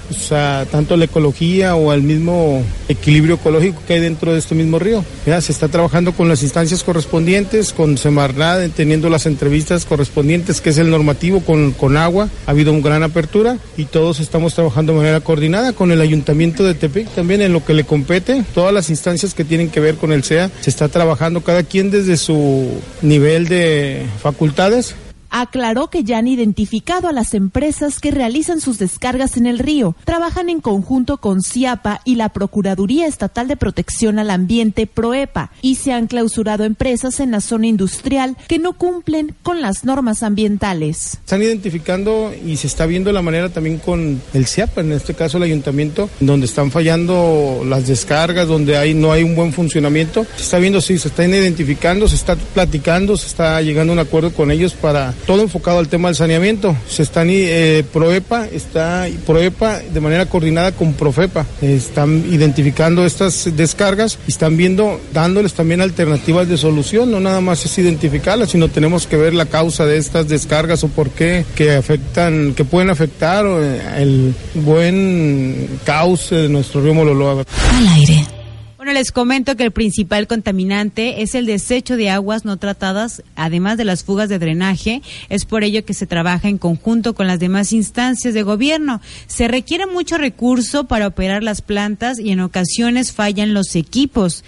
tanto 0.71 0.93
a 0.93 0.97
la 0.97 1.05
ecología 1.05 1.75
o 1.75 1.91
al 1.91 2.01
mismo 2.01 2.63
equilibrio 2.87 3.35
ecológico 3.35 3.81
que 3.85 3.93
hay 3.93 3.99
dentro 3.99 4.31
de 4.31 4.39
este 4.39 4.55
mismo 4.55 4.79
río. 4.79 5.03
Ya, 5.25 5.41
se 5.41 5.51
está 5.51 5.67
trabajando 5.67 6.13
con 6.13 6.29
las 6.29 6.43
instancias 6.43 6.83
correspondientes, 6.83 7.73
con 7.73 7.97
Semarnat, 7.97 8.71
teniendo 8.71 9.09
las 9.09 9.25
entrevistas 9.25 9.85
correspondientes, 9.85 10.61
que 10.61 10.69
es 10.69 10.77
el 10.77 10.89
normativo 10.89 11.41
con, 11.41 11.71
con 11.71 11.97
agua. 11.97 12.29
Ha 12.47 12.51
habido 12.51 12.71
una 12.71 12.83
gran 12.85 13.03
apertura 13.03 13.57
y 13.75 13.85
todos 13.85 14.19
estamos 14.19 14.53
trabajando 14.53 14.93
de 14.93 14.99
manera 14.99 15.19
coordinada 15.19 15.73
con 15.73 15.91
el 15.91 15.99
Ayuntamiento 15.99 16.63
de 16.63 16.84
También 17.15 17.41
en 17.41 17.53
lo 17.53 17.63
que 17.63 17.73
le 17.73 17.83
compete. 17.83 18.43
Todas 18.53 18.73
las 18.73 18.89
instancias 18.89 19.33
que 19.33 19.45
tienen 19.45 19.69
que 19.69 19.79
ver 19.79 19.95
con 19.95 20.11
el 20.11 20.23
SEA 20.23 20.51
se 20.61 20.69
está 20.69 20.87
trabajando 20.87 21.41
cada 21.41 21.63
quien 21.63 21.91
desde 21.91 22.17
su 22.17 22.69
nivel 23.01 23.47
de 23.47 24.05
facultades 24.21 24.95
aclaró 25.41 25.89
que 25.89 26.05
ya 26.05 26.17
han 26.19 26.27
identificado 26.27 27.09
a 27.09 27.11
las 27.11 27.33
empresas 27.33 27.99
que 27.99 28.09
realizan 28.09 28.61
sus 28.61 28.79
descargas 28.79 29.35
en 29.35 29.47
el 29.47 29.59
río. 29.59 29.93
Trabajan 30.05 30.47
en 30.47 30.61
conjunto 30.61 31.17
con 31.17 31.41
CIAPA 31.41 31.99
y 32.05 32.15
la 32.15 32.29
Procuraduría 32.29 33.05
Estatal 33.05 33.49
de 33.49 33.57
Protección 33.57 34.17
al 34.17 34.29
Ambiente, 34.29 34.87
PROEPA, 34.87 35.51
y 35.61 35.75
se 35.75 35.91
han 35.91 36.07
clausurado 36.07 36.63
empresas 36.63 37.19
en 37.19 37.31
la 37.31 37.41
zona 37.41 37.67
industrial 37.67 38.37
que 38.47 38.59
no 38.59 38.73
cumplen 38.73 39.35
con 39.43 39.61
las 39.61 39.83
normas 39.83 40.23
ambientales. 40.23 41.17
Están 41.25 41.41
identificando 41.41 42.33
y 42.45 42.55
se 42.55 42.67
está 42.67 42.85
viendo 42.85 43.11
la 43.11 43.21
manera 43.21 43.49
también 43.49 43.79
con 43.79 44.21
el 44.33 44.47
CIAPA, 44.47 44.81
en 44.81 44.93
este 44.93 45.15
caso 45.15 45.35
el 45.35 45.43
ayuntamiento, 45.43 46.09
donde 46.21 46.45
están 46.45 46.71
fallando 46.71 47.61
las 47.65 47.87
descargas, 47.87 48.47
donde 48.47 48.77
hay, 48.77 48.93
no 48.93 49.11
hay 49.11 49.23
un 49.23 49.35
buen 49.35 49.51
funcionamiento. 49.51 50.25
Se 50.37 50.43
está 50.43 50.59
viendo, 50.59 50.79
sí, 50.79 50.97
se 50.97 51.09
están 51.09 51.33
identificando, 51.33 52.07
se 52.07 52.15
está 52.15 52.37
platicando, 52.37 53.17
se 53.17 53.27
está 53.27 53.61
llegando 53.61 53.91
a 53.91 53.95
un 53.95 53.99
acuerdo 53.99 54.31
con 54.31 54.49
ellos 54.49 54.73
para 54.73 55.13
todo 55.25 55.41
enfocado 55.41 55.79
al 55.79 55.87
tema 55.87 56.09
del 56.09 56.15
saneamiento. 56.15 56.75
Se 56.87 57.03
están 57.03 57.27
eh, 57.29 57.83
Proepa 57.91 58.47
está 58.47 59.07
Proepa 59.25 59.79
de 59.79 59.99
manera 59.99 60.25
coordinada 60.27 60.71
con 60.71 60.93
Profepa. 60.93 61.45
están 61.61 62.25
identificando 62.31 63.05
estas 63.05 63.55
descargas 63.55 64.19
y 64.27 64.31
están 64.31 64.57
viendo, 64.57 64.99
dándoles 65.13 65.53
también 65.53 65.81
alternativas 65.81 66.47
de 66.47 66.57
solución. 66.57 67.11
No 67.11 67.19
nada 67.19 67.41
más 67.41 67.65
es 67.65 67.77
identificarlas, 67.77 68.51
sino 68.51 68.69
tenemos 68.69 69.07
que 69.07 69.17
ver 69.17 69.33
la 69.33 69.45
causa 69.45 69.85
de 69.85 69.97
estas 69.97 70.27
descargas 70.27 70.83
o 70.83 70.87
por 70.89 71.09
qué 71.09 71.45
que 71.55 71.73
afectan, 71.73 72.53
que 72.53 72.65
pueden 72.65 72.89
afectar 72.89 73.45
eh, 73.45 73.81
el 73.97 74.33
buen 74.55 75.79
cauce 75.83 76.35
de 76.35 76.49
nuestro 76.49 76.81
río 76.81 76.93
Mololoa. 76.93 77.43
Al 77.73 77.87
aire. 77.87 78.44
Bueno, 78.85 78.99
les 78.99 79.11
comento 79.11 79.55
que 79.55 79.63
el 79.63 79.71
principal 79.71 80.27
contaminante 80.27 81.23
es 81.23 81.33
el 81.33 81.47
desecho 81.47 81.97
de 81.97 82.11
aguas 82.11 82.45
no 82.45 82.57
tratadas, 82.57 83.23
además 83.35 83.79
de 83.79 83.83
las 83.83 84.03
fugas 84.03 84.29
de 84.29 84.37
drenaje. 84.37 85.01
Es 85.27 85.45
por 85.45 85.63
ello 85.63 85.83
que 85.83 85.95
se 85.95 86.05
trabaja 86.05 86.49
en 86.49 86.59
conjunto 86.59 87.15
con 87.15 87.25
las 87.25 87.39
demás 87.39 87.73
instancias 87.73 88.35
de 88.35 88.43
gobierno. 88.43 89.01
Se 89.25 89.47
requiere 89.47 89.87
mucho 89.87 90.19
recurso 90.19 90.83
para 90.83 91.07
operar 91.07 91.41
las 91.41 91.63
plantas 91.63 92.19
y 92.19 92.29
en 92.29 92.41
ocasiones 92.41 93.11
fallan 93.11 93.55
los 93.55 93.75
equipos 93.75 94.43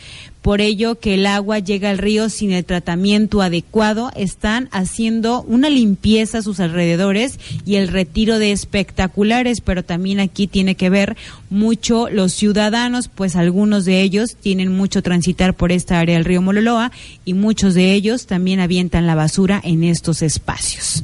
por 0.47 0.61
ello 0.61 0.97
que 0.97 1.15
el 1.15 1.25
agua 1.25 1.59
llega 1.59 1.89
al 1.89 1.97
río 1.97 2.29
sin 2.29 2.53
el 2.53 2.63
tratamiento 2.63 3.41
adecuado, 3.41 4.11
están 4.15 4.69
haciendo 4.71 5.41
una 5.41 5.69
limpieza 5.69 6.37
a 6.37 6.41
sus 6.41 6.61
alrededores 6.61 7.37
y 7.65 7.75
el 7.75 7.89
retiro 7.89 8.39
de 8.39 8.53
espectaculares, 8.53 9.59
pero 9.59 9.83
también 9.83 10.21
aquí 10.21 10.47
tiene 10.47 10.75
que 10.75 10.89
ver 10.89 11.17
mucho 11.49 12.07
los 12.09 12.31
ciudadanos, 12.31 13.09
pues 13.09 13.35
algunos 13.35 13.83
de 13.83 13.99
ellos 13.99 14.37
tienen 14.39 14.73
mucho 14.73 15.01
transitar 15.01 15.53
por 15.53 15.73
esta 15.73 15.99
área 15.99 16.15
del 16.15 16.23
río 16.23 16.41
Mololoa 16.41 16.93
y 17.25 17.33
muchos 17.33 17.73
de 17.73 17.91
ellos 17.91 18.25
también 18.25 18.61
avientan 18.61 19.05
la 19.05 19.15
basura 19.15 19.59
en 19.61 19.83
estos 19.83 20.21
espacios. 20.21 21.03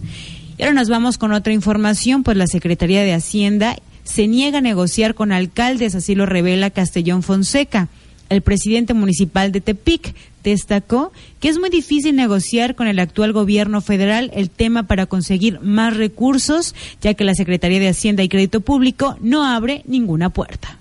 Y 0.58 0.64
ahora 0.64 0.74
nos 0.74 0.88
vamos 0.88 1.18
con 1.18 1.34
otra 1.34 1.52
información, 1.52 2.24
pues 2.24 2.38
la 2.38 2.48
Secretaría 2.48 3.02
de 3.02 3.12
Hacienda 3.12 3.76
se 4.06 4.26
niega 4.30 4.60
a 4.60 4.62
negociar 4.62 5.16
con 5.16 5.34
alcaldes, 5.34 5.96
así 5.96 6.16
lo 6.16 6.26
revela 6.26 6.70
Castellón 6.70 7.24
Fonseca. 7.24 7.90
El 8.34 8.42
presidente 8.42 8.94
municipal 8.94 9.52
de 9.52 9.62
Tepic 9.62 10.16
destacó 10.44 11.12
que 11.40 11.50
es 11.50 11.60
muy 11.60 11.70
difícil 11.70 12.16
negociar 12.16 12.76
con 12.76 12.88
el 12.88 13.00
actual 13.00 13.32
gobierno 13.32 13.80
federal 13.80 14.32
el 14.34 14.50
tema 14.50 14.84
para 14.84 15.06
conseguir 15.06 15.60
más 15.62 15.96
recursos, 15.96 16.74
ya 17.00 17.14
que 17.14 17.24
la 17.24 17.36
Secretaría 17.36 17.80
de 17.80 17.90
Hacienda 17.90 18.24
y 18.24 18.30
Crédito 18.30 18.62
Público 18.62 19.18
no 19.22 19.46
abre 19.46 19.84
ninguna 19.86 20.30
puerta. 20.30 20.78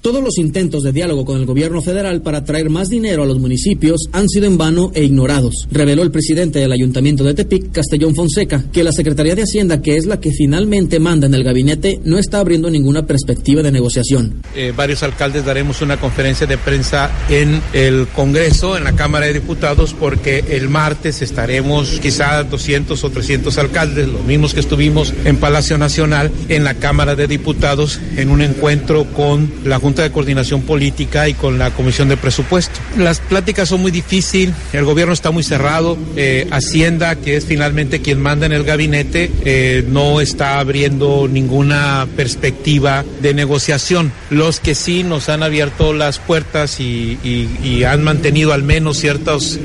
Todos 0.00 0.24
los 0.24 0.38
intentos 0.38 0.82
de 0.82 0.92
diálogo 0.92 1.26
con 1.26 1.36
el 1.36 1.44
gobierno 1.44 1.82
federal 1.82 2.22
para 2.22 2.42
traer 2.42 2.70
más 2.70 2.88
dinero 2.88 3.22
a 3.22 3.26
los 3.26 3.38
municipios 3.38 4.08
han 4.12 4.30
sido 4.30 4.46
en 4.46 4.56
vano 4.56 4.90
e 4.94 5.04
ignorados, 5.04 5.68
reveló 5.70 6.02
el 6.02 6.10
presidente 6.10 6.58
del 6.58 6.72
Ayuntamiento 6.72 7.22
de 7.22 7.34
Tepic, 7.34 7.70
Castellón 7.70 8.14
Fonseca, 8.14 8.64
que 8.72 8.82
la 8.82 8.92
Secretaría 8.92 9.34
de 9.34 9.42
Hacienda, 9.42 9.82
que 9.82 9.98
es 9.98 10.06
la 10.06 10.18
que 10.18 10.30
finalmente 10.30 11.00
manda 11.00 11.26
en 11.26 11.34
el 11.34 11.44
gabinete, 11.44 12.00
no 12.02 12.16
está 12.16 12.38
abriendo 12.38 12.70
ninguna 12.70 13.04
perspectiva 13.04 13.62
de 13.62 13.72
negociación. 13.72 14.42
Eh, 14.56 14.72
varios 14.74 15.02
alcaldes 15.02 15.44
daremos 15.44 15.82
una 15.82 15.98
conferencia 15.98 16.46
de 16.46 16.56
prensa 16.56 17.10
en 17.28 17.60
el 17.74 18.06
Congreso, 18.08 18.78
en 18.78 18.84
la 18.84 18.96
Cámara 18.96 19.26
de 19.26 19.34
Diputados, 19.34 19.92
porque 19.92 20.42
el 20.48 20.70
martes 20.70 21.20
estaremos 21.20 22.00
quizá 22.00 22.42
200 22.44 23.04
o 23.04 23.10
300 23.10 23.58
alcaldes, 23.58 24.08
los 24.08 24.24
mismos 24.24 24.54
que 24.54 24.60
estuvimos 24.60 25.12
en 25.26 25.36
Palacio 25.36 25.76
Nacional, 25.76 26.30
en 26.48 26.64
la 26.64 26.72
Cámara 26.72 27.16
de 27.16 27.26
Diputados, 27.26 28.00
en 28.16 28.30
un 28.30 28.40
encuentro 28.40 29.04
con 29.12 29.52
la 29.62 29.78
Junta 29.78 29.89
de 29.96 30.10
Coordinación 30.10 30.62
Política 30.62 31.28
y 31.28 31.34
con 31.34 31.58
la 31.58 31.70
Comisión 31.70 32.08
de 32.08 32.16
Presupuesto. 32.16 32.78
Las 32.96 33.20
pláticas 33.20 33.68
son 33.68 33.82
muy 33.82 33.90
difíciles, 33.90 34.54
el 34.72 34.84
gobierno 34.84 35.12
está 35.12 35.30
muy 35.30 35.42
cerrado, 35.42 35.98
eh, 36.16 36.46
Hacienda, 36.50 37.16
que 37.16 37.36
es 37.36 37.44
finalmente 37.44 38.00
quien 38.00 38.20
manda 38.20 38.46
en 38.46 38.52
el 38.52 38.64
gabinete, 38.64 39.30
eh, 39.44 39.84
no 39.88 40.20
está 40.20 40.58
abriendo 40.58 41.28
ninguna 41.30 42.06
perspectiva 42.16 43.04
de 43.20 43.34
negociación. 43.34 44.12
Los 44.30 44.60
que 44.60 44.74
sí 44.74 45.02
nos 45.02 45.28
han 45.28 45.42
abierto 45.42 45.92
las 45.92 46.18
puertas 46.18 46.80
y, 46.80 47.18
y 47.22 47.84
han 47.84 48.02
mantenido 48.02 48.52
al 48.52 48.62
menos 48.62 48.98
ciertos 48.98 49.58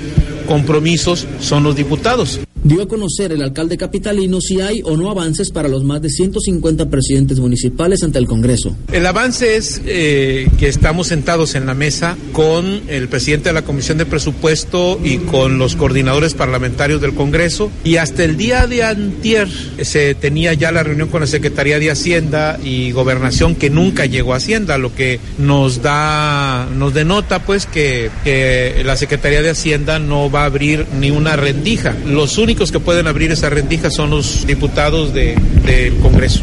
compromisos 0.48 1.28
son 1.40 1.64
los 1.64 1.76
diputados 1.76 2.40
dio 2.66 2.82
a 2.82 2.88
conocer 2.88 3.32
el 3.32 3.44
alcalde 3.44 3.78
capitalino 3.78 4.42
si 4.42 4.60
hay 4.60 4.82
o 4.84 4.98
no 4.98 5.12
avances 5.12 5.52
para 5.52 5.68
los 5.68 5.84
más 5.84 6.02
de 6.02 6.10
150 6.10 6.90
presidentes 6.90 7.40
municipales 7.40 8.02
ante 8.02 8.18
el 8.18 8.26
Congreso. 8.26 8.76
El 8.92 9.06
avance 9.06 9.56
es 9.56 9.82
eh, 9.86 10.50
que 10.58 10.68
estamos 10.68 11.08
sentados 11.08 11.54
en 11.54 11.68
la 11.68 11.76
mesa 11.76 12.18
con 12.34 12.82
el 12.88 13.08
presidente 13.08 13.50
de 13.50 13.54
la 13.54 13.62
Comisión 13.62 14.00
de 14.00 14.08
Presupuesto 14.08 15.00
y 15.04 15.18
con 15.18 15.60
los 15.60 15.76
coordinadores 15.76 16.34
parlamentarios 16.34 17.02
del 17.02 17.14
Congreso 17.14 17.70
y 17.84 17.98
hasta 17.98 18.24
el 18.24 18.36
día 18.36 18.66
de 18.66 18.84
antier 18.84 19.48
se 19.84 20.16
tenía 20.16 20.54
ya 20.54 20.72
la 20.72 20.82
reunión 20.82 21.10
con 21.10 21.22
la 21.22 21.28
Secretaría 21.28 21.78
de 21.78 21.92
Hacienda 21.92 22.60
y 22.64 22.92
Gobernación 22.92 23.54
que 23.54 23.70
nunca 23.70 24.08
llegó 24.08 24.34
a 24.34 24.38
Hacienda, 24.38 24.80
lo 24.80 24.96
que 24.96 25.20
nos 25.38 25.84
da, 25.84 26.68
nos 26.76 26.96
denota 26.96 27.44
pues 27.44 27.68
que, 27.68 28.10
que 28.24 28.82
la 28.84 28.98
Secretaría 28.98 29.44
de 29.44 29.52
Hacienda 29.52 30.00
no 30.00 30.32
va 30.32 30.42
a 30.42 30.46
abrir 30.46 30.88
ni 31.00 31.12
una 31.12 31.36
rendija. 31.36 31.96
Los 32.08 32.40
únicos 32.40 32.55
que 32.56 32.80
pueden 32.80 33.08
abrir 33.08 33.32
esa 33.32 33.50
rendija 33.50 33.92
son 33.92 34.10
los 34.10 34.48
diputados 34.48 35.14
de, 35.14 35.36
del 35.66 35.96
Congreso. 35.98 36.42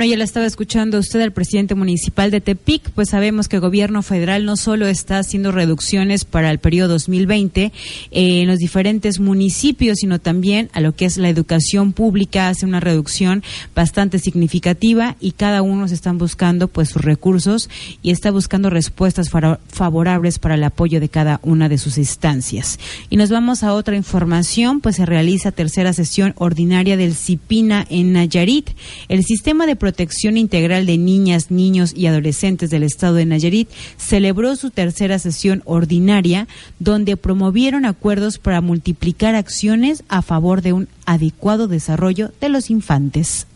Bueno, 0.00 0.12
ya 0.12 0.16
la 0.16 0.24
estaba 0.24 0.46
escuchando 0.46 0.98
usted 0.98 1.20
al 1.20 1.32
presidente 1.32 1.74
municipal 1.74 2.30
de 2.30 2.40
Tepic, 2.40 2.90
pues 2.92 3.10
sabemos 3.10 3.48
que 3.48 3.56
el 3.56 3.60
gobierno 3.60 4.00
federal 4.00 4.46
no 4.46 4.56
solo 4.56 4.86
está 4.86 5.18
haciendo 5.18 5.52
reducciones 5.52 6.24
para 6.24 6.50
el 6.50 6.58
periodo 6.58 6.94
2020 6.94 7.64
eh, 7.64 7.72
en 8.10 8.48
los 8.48 8.56
diferentes 8.56 9.20
municipios, 9.20 9.98
sino 9.98 10.18
también 10.18 10.70
a 10.72 10.80
lo 10.80 10.96
que 10.96 11.04
es 11.04 11.18
la 11.18 11.28
educación 11.28 11.92
pública, 11.92 12.48
hace 12.48 12.64
una 12.64 12.80
reducción 12.80 13.42
bastante 13.74 14.18
significativa 14.18 15.16
y 15.20 15.32
cada 15.32 15.60
uno 15.60 15.86
se 15.86 15.96
están 15.96 16.16
buscando 16.16 16.68
pues 16.68 16.88
sus 16.88 17.02
recursos 17.02 17.68
y 18.00 18.10
está 18.10 18.30
buscando 18.30 18.70
respuestas 18.70 19.28
favorables 19.68 20.38
para 20.38 20.54
el 20.54 20.64
apoyo 20.64 20.98
de 20.98 21.10
cada 21.10 21.40
una 21.42 21.68
de 21.68 21.76
sus 21.76 21.98
instancias. 21.98 22.78
Y 23.10 23.18
nos 23.18 23.28
vamos 23.28 23.62
a 23.62 23.74
otra 23.74 23.96
información, 23.96 24.80
pues 24.80 24.96
se 24.96 25.04
realiza 25.04 25.52
tercera 25.52 25.92
sesión 25.92 26.32
ordinaria 26.38 26.96
del 26.96 27.14
CIPINA 27.14 27.86
en 27.90 28.14
Nayarit. 28.14 28.70
El 29.10 29.24
sistema 29.24 29.66
de 29.66 29.76
Protección 29.90 30.36
Integral 30.36 30.86
de 30.86 30.98
Niñas, 30.98 31.50
Niños 31.50 31.92
y 31.96 32.06
Adolescentes 32.06 32.70
del 32.70 32.84
Estado 32.84 33.14
de 33.14 33.26
Nayarit 33.26 33.68
celebró 33.96 34.54
su 34.54 34.70
tercera 34.70 35.18
sesión 35.18 35.62
ordinaria, 35.64 36.46
donde 36.78 37.16
promovieron 37.16 37.84
acuerdos 37.84 38.38
para 38.38 38.60
multiplicar 38.60 39.34
acciones 39.34 40.04
a 40.08 40.22
favor 40.22 40.62
de 40.62 40.74
un 40.74 40.88
adecuado 41.06 41.66
desarrollo 41.66 42.30
de 42.40 42.50
los 42.50 42.70
infantes. 42.70 43.48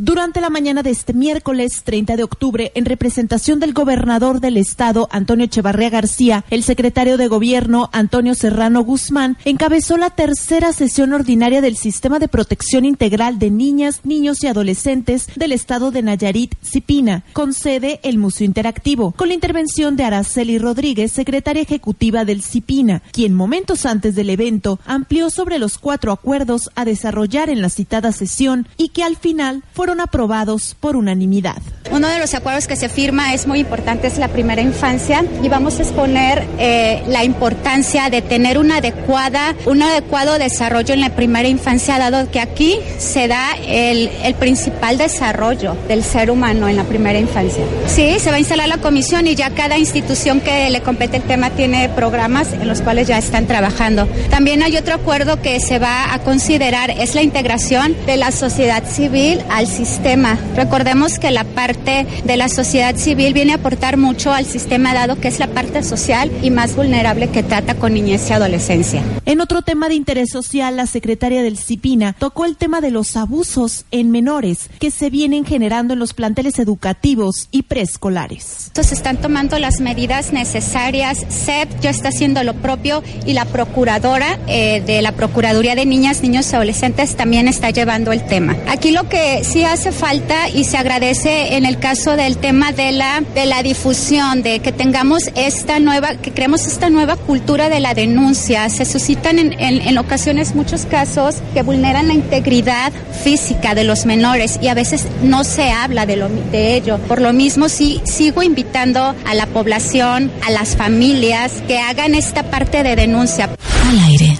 Durante 0.00 0.40
la 0.40 0.48
mañana 0.48 0.84
de 0.84 0.90
este 0.90 1.12
miércoles 1.12 1.82
30 1.82 2.14
de 2.14 2.22
octubre, 2.22 2.70
en 2.76 2.84
representación 2.84 3.58
del 3.58 3.72
gobernador 3.72 4.38
del 4.38 4.56
estado, 4.56 5.08
Antonio 5.10 5.46
Echevarría 5.46 5.90
García, 5.90 6.44
el 6.50 6.62
secretario 6.62 7.16
de 7.16 7.26
gobierno, 7.26 7.90
Antonio 7.92 8.36
Serrano 8.36 8.82
Guzmán, 8.82 9.36
encabezó 9.44 9.96
la 9.96 10.10
tercera 10.10 10.72
sesión 10.72 11.12
ordinaria 11.14 11.60
del 11.60 11.76
Sistema 11.76 12.20
de 12.20 12.28
Protección 12.28 12.84
Integral 12.84 13.40
de 13.40 13.50
Niñas, 13.50 14.02
Niños 14.04 14.44
y 14.44 14.46
Adolescentes 14.46 15.26
del 15.34 15.50
estado 15.50 15.90
de 15.90 16.02
Nayarit, 16.02 16.54
Cipina, 16.62 17.24
con 17.32 17.52
sede 17.52 17.98
el 18.04 18.18
Museo 18.18 18.44
Interactivo, 18.44 19.10
con 19.16 19.26
la 19.26 19.34
intervención 19.34 19.96
de 19.96 20.04
Araceli 20.04 20.60
Rodríguez, 20.60 21.10
secretaria 21.10 21.62
ejecutiva 21.62 22.24
del 22.24 22.42
Cipina, 22.42 23.02
quien 23.10 23.34
momentos 23.34 23.84
antes 23.84 24.14
del 24.14 24.30
evento 24.30 24.78
amplió 24.86 25.28
sobre 25.28 25.58
los 25.58 25.76
cuatro 25.76 26.12
acuerdos 26.12 26.70
a 26.76 26.84
desarrollar 26.84 27.50
en 27.50 27.62
la 27.62 27.68
citada 27.68 28.12
sesión 28.12 28.68
y 28.76 28.90
que 28.90 29.02
al 29.02 29.16
final 29.16 29.64
fueron 29.72 29.87
aprobados 29.96 30.76
por 30.78 30.96
unanimidad. 30.96 31.56
Uno 31.90 32.08
de 32.08 32.18
los 32.18 32.34
acuerdos 32.34 32.66
que 32.66 32.76
se 32.76 32.88
firma 32.88 33.32
es 33.32 33.46
muy 33.46 33.60
importante, 33.60 34.06
es 34.08 34.18
la 34.18 34.28
primera 34.28 34.60
infancia 34.60 35.24
y 35.42 35.48
vamos 35.48 35.78
a 35.78 35.82
exponer 35.82 36.44
eh, 36.58 37.02
la 37.08 37.24
importancia 37.24 38.10
de 38.10 38.20
tener 38.20 38.58
una 38.58 38.76
adecuada, 38.76 39.54
un 39.64 39.82
adecuado 39.82 40.38
desarrollo 40.38 40.92
en 40.92 41.00
la 41.00 41.10
primera 41.10 41.48
infancia, 41.48 41.98
dado 41.98 42.30
que 42.30 42.40
aquí 42.40 42.78
se 42.98 43.26
da 43.26 43.52
el, 43.66 44.10
el 44.22 44.34
principal 44.34 44.98
desarrollo 44.98 45.76
del 45.88 46.04
ser 46.04 46.30
humano 46.30 46.68
en 46.68 46.76
la 46.76 46.84
primera 46.84 47.18
infancia. 47.18 47.64
Sí, 47.86 48.18
se 48.20 48.30
va 48.30 48.36
a 48.36 48.40
instalar 48.40 48.68
la 48.68 48.78
comisión 48.78 49.26
y 49.26 49.34
ya 49.34 49.50
cada 49.50 49.78
institución 49.78 50.40
que 50.40 50.68
le 50.68 50.82
compete 50.82 51.16
el 51.16 51.22
tema 51.22 51.50
tiene 51.50 51.88
programas 51.88 52.52
en 52.52 52.68
los 52.68 52.82
cuales 52.82 53.08
ya 53.08 53.18
están 53.18 53.46
trabajando. 53.46 54.06
También 54.30 54.62
hay 54.62 54.76
otro 54.76 54.94
acuerdo 54.94 55.40
que 55.40 55.58
se 55.60 55.78
va 55.78 56.12
a 56.12 56.18
considerar, 56.20 56.90
es 56.90 57.14
la 57.14 57.22
integración 57.22 57.96
de 58.06 58.16
la 58.16 58.30
sociedad 58.30 58.84
civil 58.86 59.40
al 59.48 59.66
sistema. 59.78 60.36
Recordemos 60.56 61.20
que 61.20 61.30
la 61.30 61.44
parte 61.44 62.04
de 62.24 62.36
la 62.36 62.48
sociedad 62.48 62.96
civil 62.96 63.32
viene 63.32 63.52
a 63.52 63.56
aportar 63.56 63.96
mucho 63.96 64.32
al 64.32 64.44
sistema 64.44 64.92
dado 64.92 65.20
que 65.20 65.28
es 65.28 65.38
la 65.38 65.46
parte 65.46 65.84
social 65.84 66.32
y 66.42 66.50
más 66.50 66.74
vulnerable 66.74 67.28
que 67.28 67.44
trata 67.44 67.74
con 67.74 67.94
niñez 67.94 68.28
y 68.28 68.32
adolescencia. 68.32 69.02
En 69.24 69.40
otro 69.40 69.62
tema 69.62 69.88
de 69.88 69.94
interés 69.94 70.30
social, 70.30 70.76
la 70.76 70.86
secretaria 70.86 71.42
del 71.42 71.58
CIPINA 71.58 72.14
tocó 72.18 72.44
el 72.44 72.56
tema 72.56 72.80
de 72.80 72.90
los 72.90 73.16
abusos 73.16 73.84
en 73.92 74.10
menores 74.10 74.68
que 74.80 74.90
se 74.90 75.10
vienen 75.10 75.44
generando 75.44 75.94
en 75.94 76.00
los 76.00 76.12
planteles 76.12 76.58
educativos 76.58 77.48
y 77.52 77.62
preescolares. 77.62 78.72
Se 78.74 78.94
están 78.94 79.18
tomando 79.18 79.58
las 79.58 79.80
medidas 79.80 80.32
necesarias. 80.32 81.18
SEP 81.28 81.80
ya 81.80 81.90
está 81.90 82.08
haciendo 82.08 82.42
lo 82.42 82.54
propio 82.54 83.02
y 83.26 83.34
la 83.34 83.44
procuradora 83.44 84.38
eh, 84.48 84.82
de 84.84 85.02
la 85.02 85.12
Procuraduría 85.12 85.74
de 85.74 85.86
Niñas, 85.86 86.22
Niños 86.22 86.50
y 86.50 86.56
Adolescentes 86.56 87.14
también 87.14 87.48
está 87.48 87.70
llevando 87.70 88.12
el 88.12 88.24
tema. 88.24 88.56
Aquí 88.68 88.90
lo 88.90 89.08
que 89.08 89.44
sí 89.44 89.62
hace 89.68 89.92
falta 89.92 90.48
y 90.48 90.64
se 90.64 90.76
agradece 90.76 91.56
en 91.56 91.66
el 91.66 91.78
caso 91.78 92.16
del 92.16 92.38
tema 92.38 92.72
de 92.72 92.92
la, 92.92 93.22
de 93.34 93.46
la 93.46 93.62
difusión, 93.62 94.42
de 94.42 94.60
que 94.60 94.72
tengamos 94.72 95.30
esta 95.34 95.78
nueva, 95.78 96.14
que 96.16 96.32
creemos 96.32 96.66
esta 96.66 96.90
nueva 96.90 97.16
cultura 97.16 97.68
de 97.68 97.80
la 97.80 97.94
denuncia. 97.94 98.68
Se 98.68 98.84
suscitan 98.84 99.38
en, 99.38 99.52
en, 99.58 99.98
ocasiones 99.98 100.54
muchos 100.54 100.86
casos 100.86 101.36
que 101.54 101.62
vulneran 101.62 102.08
la 102.08 102.14
integridad 102.14 102.92
física 103.22 103.74
de 103.74 103.84
los 103.84 104.06
menores 104.06 104.58
y 104.62 104.68
a 104.68 104.74
veces 104.74 105.06
no 105.22 105.44
se 105.44 105.70
habla 105.70 106.06
de, 106.06 106.16
lo, 106.16 106.28
de 106.28 106.74
ello. 106.74 106.98
Por 107.08 107.20
lo 107.20 107.32
mismo, 107.32 107.68
sí 107.68 108.00
sigo 108.04 108.42
invitando 108.42 109.14
a 109.26 109.34
la 109.34 109.46
población, 109.46 110.30
a 110.46 110.50
las 110.50 110.76
familias, 110.76 111.52
que 111.66 111.78
hagan 111.78 112.14
esta 112.14 112.44
parte 112.44 112.82
de 112.82 112.96
denuncia. 112.96 113.50
Al 113.88 113.98
aire. 114.00 114.38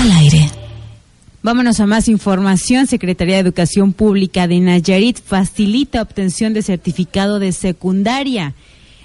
Al 0.00 0.12
aire. 0.12 0.61
Vámonos 1.42 1.80
a 1.80 1.86
más 1.86 2.06
información. 2.06 2.86
Secretaría 2.86 3.34
de 3.34 3.40
Educación 3.40 3.92
Pública 3.92 4.46
de 4.46 4.60
Nayarit 4.60 5.18
facilita 5.20 6.00
obtención 6.00 6.54
de 6.54 6.62
certificado 6.62 7.40
de 7.40 7.50
secundaria. 7.50 8.54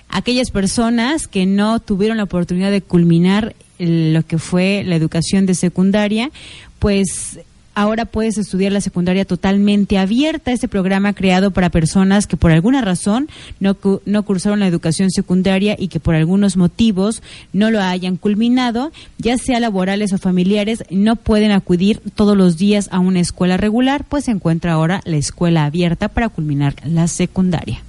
Aquellas 0.08 0.52
personas 0.52 1.28
que 1.28 1.48
no 1.48 1.80
tuvieron 1.80 2.18
la 2.18 2.26
oportunidad 2.26 2.70
de 2.70 2.84
culminar 2.84 3.56
lo 3.80 4.22
que 4.22 4.38
fue 4.38 4.84
la 4.86 4.96
educación 4.96 5.48
de 5.48 5.56
secundaria, 5.56 6.30
pues 6.78 7.40
ahora 7.78 8.06
puedes 8.06 8.40
estudiar 8.40 8.72
la 8.72 8.82
secundaria 8.82 9.24
totalmente 9.24 10.00
abierta. 10.00 10.52
Este 10.52 10.68
programa 10.68 11.14
creado 11.14 11.52
para 11.52 11.70
personas 11.70 12.26
que 12.26 12.36
por 12.36 12.52
alguna 12.52 12.82
razón 12.82 13.28
no, 13.60 13.78
no 14.06 14.24
cursaron 14.24 14.60
la 14.60 14.68
educación 14.68 15.12
secundaria 15.12 15.76
y 15.78 15.88
que 15.88 16.00
por 16.00 16.16
algunos 16.16 16.58
motivos 16.58 17.22
no 17.54 17.70
lo 17.70 17.80
hayan 17.80 18.18
culminado, 18.18 18.92
ya 19.20 19.38
sea 19.38 19.60
laborales 19.60 20.12
o 20.12 20.18
familiares, 20.18 20.84
no 20.90 21.18
pueden 21.18 21.52
acudir 21.52 22.02
todos 22.16 22.36
los 22.36 22.58
días 22.58 22.90
a 22.92 22.98
una 22.98 23.20
escuela 23.20 23.58
regular, 23.58 24.06
pues 24.10 24.26
se 24.26 24.32
encuentra 24.32 24.74
ahora 24.74 25.02
la 25.06 25.18
escuela 25.18 25.66
abierta 25.66 26.08
para 26.08 26.30
culminar 26.30 26.74
la 26.84 27.08
secundaria. 27.08 27.84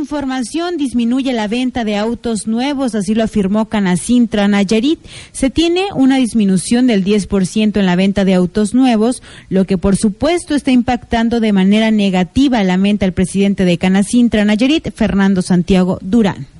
disminuye 0.77 1.33
la 1.33 1.47
venta 1.47 1.83
de 1.83 1.97
autos 1.97 2.47
nuevos, 2.47 2.95
así 2.95 3.13
lo 3.13 3.23
afirmó 3.23 3.69
Canacintra 3.69 4.47
Nayarit. 4.47 4.99
Se 5.31 5.49
tiene 5.49 5.85
una 5.93 6.17
disminución 6.17 6.87
del 6.87 7.03
10% 7.03 7.77
en 7.77 7.85
la 7.85 7.95
venta 7.95 8.25
de 8.25 8.33
autos 8.33 8.73
nuevos, 8.73 9.21
lo 9.49 9.65
que 9.65 9.77
por 9.77 9.95
supuesto 9.95 10.55
está 10.55 10.71
impactando 10.71 11.39
de 11.39 11.53
manera 11.53 11.91
negativa, 11.91 12.63
lamenta 12.63 13.05
el 13.05 13.13
presidente 13.13 13.65
de 13.65 13.77
Canacintra 13.77 14.45
Nayarit, 14.45 14.91
Fernando 14.93 15.41
Santiago 15.41 15.99
Durán. 16.01 16.56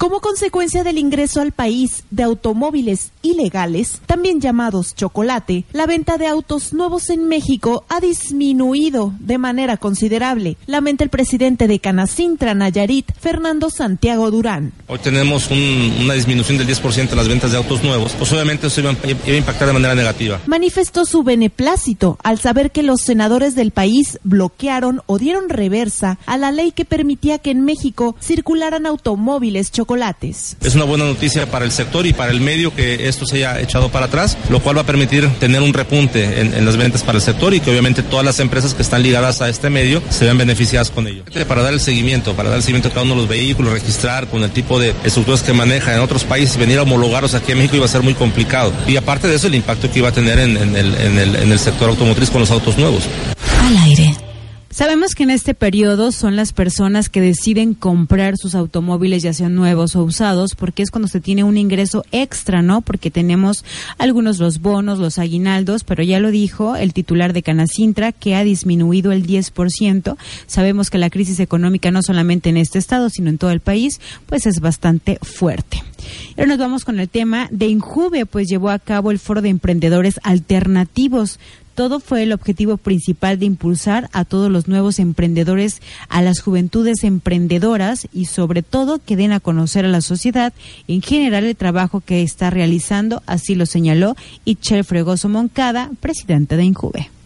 Como 0.00 0.20
consecuencia 0.20 0.82
del 0.82 0.96
ingreso 0.96 1.42
al 1.42 1.52
país 1.52 2.04
de 2.10 2.22
automóviles 2.22 3.10
ilegales, 3.20 4.00
también 4.06 4.40
llamados 4.40 4.94
chocolate, 4.94 5.66
la 5.74 5.84
venta 5.84 6.16
de 6.16 6.26
autos 6.26 6.72
nuevos 6.72 7.10
en 7.10 7.28
México 7.28 7.84
ha 7.90 8.00
disminuido 8.00 9.12
de 9.18 9.36
manera 9.36 9.76
considerable, 9.76 10.56
lamenta 10.64 11.04
el 11.04 11.10
presidente 11.10 11.68
de 11.68 11.80
Canacintra 11.80 12.54
Nayarit, 12.54 13.12
Fernando 13.20 13.68
Santiago 13.68 14.30
Durán. 14.30 14.72
Hoy 14.86 15.00
tenemos 15.00 15.50
un, 15.50 15.94
una 16.00 16.14
disminución 16.14 16.56
del 16.56 16.66
10% 16.66 17.10
en 17.10 17.16
las 17.16 17.28
ventas 17.28 17.50
de 17.50 17.58
autos 17.58 17.84
nuevos, 17.84 18.14
pues 18.14 18.32
obviamente 18.32 18.68
eso 18.68 18.80
iba, 18.80 18.96
iba 19.04 19.18
a 19.26 19.36
impactar 19.36 19.66
de 19.66 19.74
manera 19.74 19.94
negativa. 19.94 20.40
Manifestó 20.46 21.04
su 21.04 21.24
beneplácito 21.24 22.16
al 22.22 22.38
saber 22.38 22.70
que 22.70 22.82
los 22.82 23.02
senadores 23.02 23.54
del 23.54 23.70
país 23.70 24.18
bloquearon 24.24 25.02
o 25.04 25.18
dieron 25.18 25.50
reversa 25.50 26.18
a 26.24 26.38
la 26.38 26.52
ley 26.52 26.72
que 26.72 26.86
permitía 26.86 27.36
que 27.36 27.50
en 27.50 27.66
México 27.66 28.16
circularan 28.18 28.86
automóviles 28.86 29.70
chocolates 29.70 29.89
chocolates. 29.90 30.56
Es 30.62 30.74
una 30.74 30.84
buena 30.84 31.04
noticia 31.04 31.50
para 31.50 31.64
el 31.64 31.72
sector 31.72 32.06
y 32.06 32.12
para 32.12 32.30
el 32.30 32.40
medio 32.40 32.74
que 32.74 33.08
esto 33.08 33.26
se 33.26 33.36
haya 33.36 33.60
echado 33.60 33.90
para 33.90 34.06
atrás, 34.06 34.36
lo 34.48 34.60
cual 34.60 34.76
va 34.76 34.82
a 34.82 34.86
permitir 34.86 35.28
tener 35.40 35.62
un 35.62 35.72
repunte 35.72 36.40
en, 36.40 36.54
en 36.54 36.64
las 36.64 36.76
ventas 36.76 37.02
para 37.02 37.18
el 37.18 37.22
sector 37.22 37.52
y 37.54 37.60
que 37.60 37.70
obviamente 37.70 38.02
todas 38.02 38.24
las 38.24 38.38
empresas 38.38 38.74
que 38.74 38.82
están 38.82 39.02
ligadas 39.02 39.40
a 39.40 39.48
este 39.48 39.68
medio 39.68 40.00
se 40.10 40.24
vean 40.24 40.38
beneficiadas 40.38 40.90
con 40.90 41.08
ello. 41.08 41.24
Para 41.48 41.62
dar 41.62 41.72
el 41.72 41.80
seguimiento, 41.80 42.34
para 42.34 42.50
dar 42.50 42.58
el 42.58 42.62
seguimiento 42.62 42.88
a 42.88 42.92
cada 42.92 43.02
uno 43.02 43.14
de 43.14 43.20
los 43.22 43.28
vehículos, 43.28 43.72
registrar 43.72 44.28
con 44.28 44.42
el 44.44 44.50
tipo 44.50 44.78
de 44.78 44.94
estructuras 45.02 45.42
que 45.42 45.52
maneja 45.52 45.92
en 45.94 46.00
otros 46.00 46.22
países, 46.22 46.56
venir 46.56 46.78
a 46.78 46.82
homologarlos 46.82 47.34
aquí 47.34 47.52
en 47.52 47.58
México 47.58 47.76
iba 47.76 47.86
a 47.86 47.88
ser 47.88 48.02
muy 48.02 48.14
complicado. 48.14 48.72
Y 48.86 48.96
aparte 48.96 49.26
de 49.26 49.34
eso, 49.34 49.48
el 49.48 49.56
impacto 49.56 49.90
que 49.90 49.98
iba 49.98 50.10
a 50.10 50.12
tener 50.12 50.38
en, 50.38 50.56
en, 50.56 50.76
el, 50.76 50.94
en, 50.94 51.18
el, 51.18 51.36
en 51.36 51.52
el 51.52 51.58
sector 51.58 51.90
automotriz 51.90 52.30
con 52.30 52.40
los 52.40 52.50
autos 52.50 52.78
nuevos. 52.78 53.02
Al 53.66 53.76
aire. 53.78 54.29
Sabemos 54.72 55.16
que 55.16 55.24
en 55.24 55.30
este 55.30 55.52
periodo 55.52 56.12
son 56.12 56.36
las 56.36 56.52
personas 56.52 57.08
que 57.08 57.20
deciden 57.20 57.74
comprar 57.74 58.36
sus 58.36 58.54
automóviles, 58.54 59.24
ya 59.24 59.32
sean 59.32 59.56
nuevos 59.56 59.96
o 59.96 60.04
usados, 60.04 60.54
porque 60.54 60.84
es 60.84 60.92
cuando 60.92 61.08
se 61.08 61.20
tiene 61.20 61.42
un 61.42 61.58
ingreso 61.58 62.04
extra, 62.12 62.62
¿no? 62.62 62.80
Porque 62.80 63.10
tenemos 63.10 63.64
algunos 63.98 64.38
los 64.38 64.60
bonos, 64.60 65.00
los 65.00 65.18
aguinaldos, 65.18 65.82
pero 65.82 66.04
ya 66.04 66.20
lo 66.20 66.30
dijo 66.30 66.76
el 66.76 66.92
titular 66.92 67.32
de 67.32 67.42
Canacintra, 67.42 68.12
que 68.12 68.36
ha 68.36 68.44
disminuido 68.44 69.10
el 69.10 69.26
10%. 69.26 70.16
Sabemos 70.46 70.88
que 70.88 70.98
la 70.98 71.10
crisis 71.10 71.40
económica, 71.40 71.90
no 71.90 72.00
solamente 72.00 72.48
en 72.48 72.56
este 72.56 72.78
estado, 72.78 73.10
sino 73.10 73.28
en 73.28 73.38
todo 73.38 73.50
el 73.50 73.60
país, 73.60 74.00
pues 74.26 74.46
es 74.46 74.60
bastante 74.60 75.18
fuerte. 75.20 75.82
Ahora 76.36 76.46
nos 76.46 76.58
vamos 76.58 76.84
con 76.84 77.00
el 77.00 77.08
tema 77.08 77.48
de 77.50 77.66
Injuve, 77.66 78.24
pues 78.24 78.46
llevó 78.48 78.70
a 78.70 78.78
cabo 78.78 79.10
el 79.10 79.18
foro 79.18 79.42
de 79.42 79.48
emprendedores 79.48 80.20
alternativos 80.22 81.38
todo 81.80 81.98
fue 81.98 82.24
el 82.24 82.34
objetivo 82.34 82.76
principal 82.76 83.38
de 83.38 83.46
impulsar 83.46 84.10
a 84.12 84.26
todos 84.26 84.52
los 84.52 84.68
nuevos 84.68 84.98
emprendedores, 84.98 85.80
a 86.10 86.20
las 86.20 86.42
juventudes 86.42 87.04
emprendedoras 87.04 88.06
y 88.12 88.26
sobre 88.26 88.62
todo 88.62 88.98
que 89.02 89.16
den 89.16 89.32
a 89.32 89.40
conocer 89.40 89.86
a 89.86 89.88
la 89.88 90.02
sociedad 90.02 90.52
en 90.88 91.00
general 91.00 91.44
el 91.44 91.56
trabajo 91.56 92.02
que 92.02 92.20
está 92.20 92.50
realizando, 92.50 93.22
así 93.24 93.54
lo 93.54 93.64
señaló 93.64 94.14
Itchel 94.44 94.84
Fregoso 94.84 95.30
Moncada, 95.30 95.90
presidente 96.02 96.58
de 96.58 96.64
Injuve. 96.64 97.19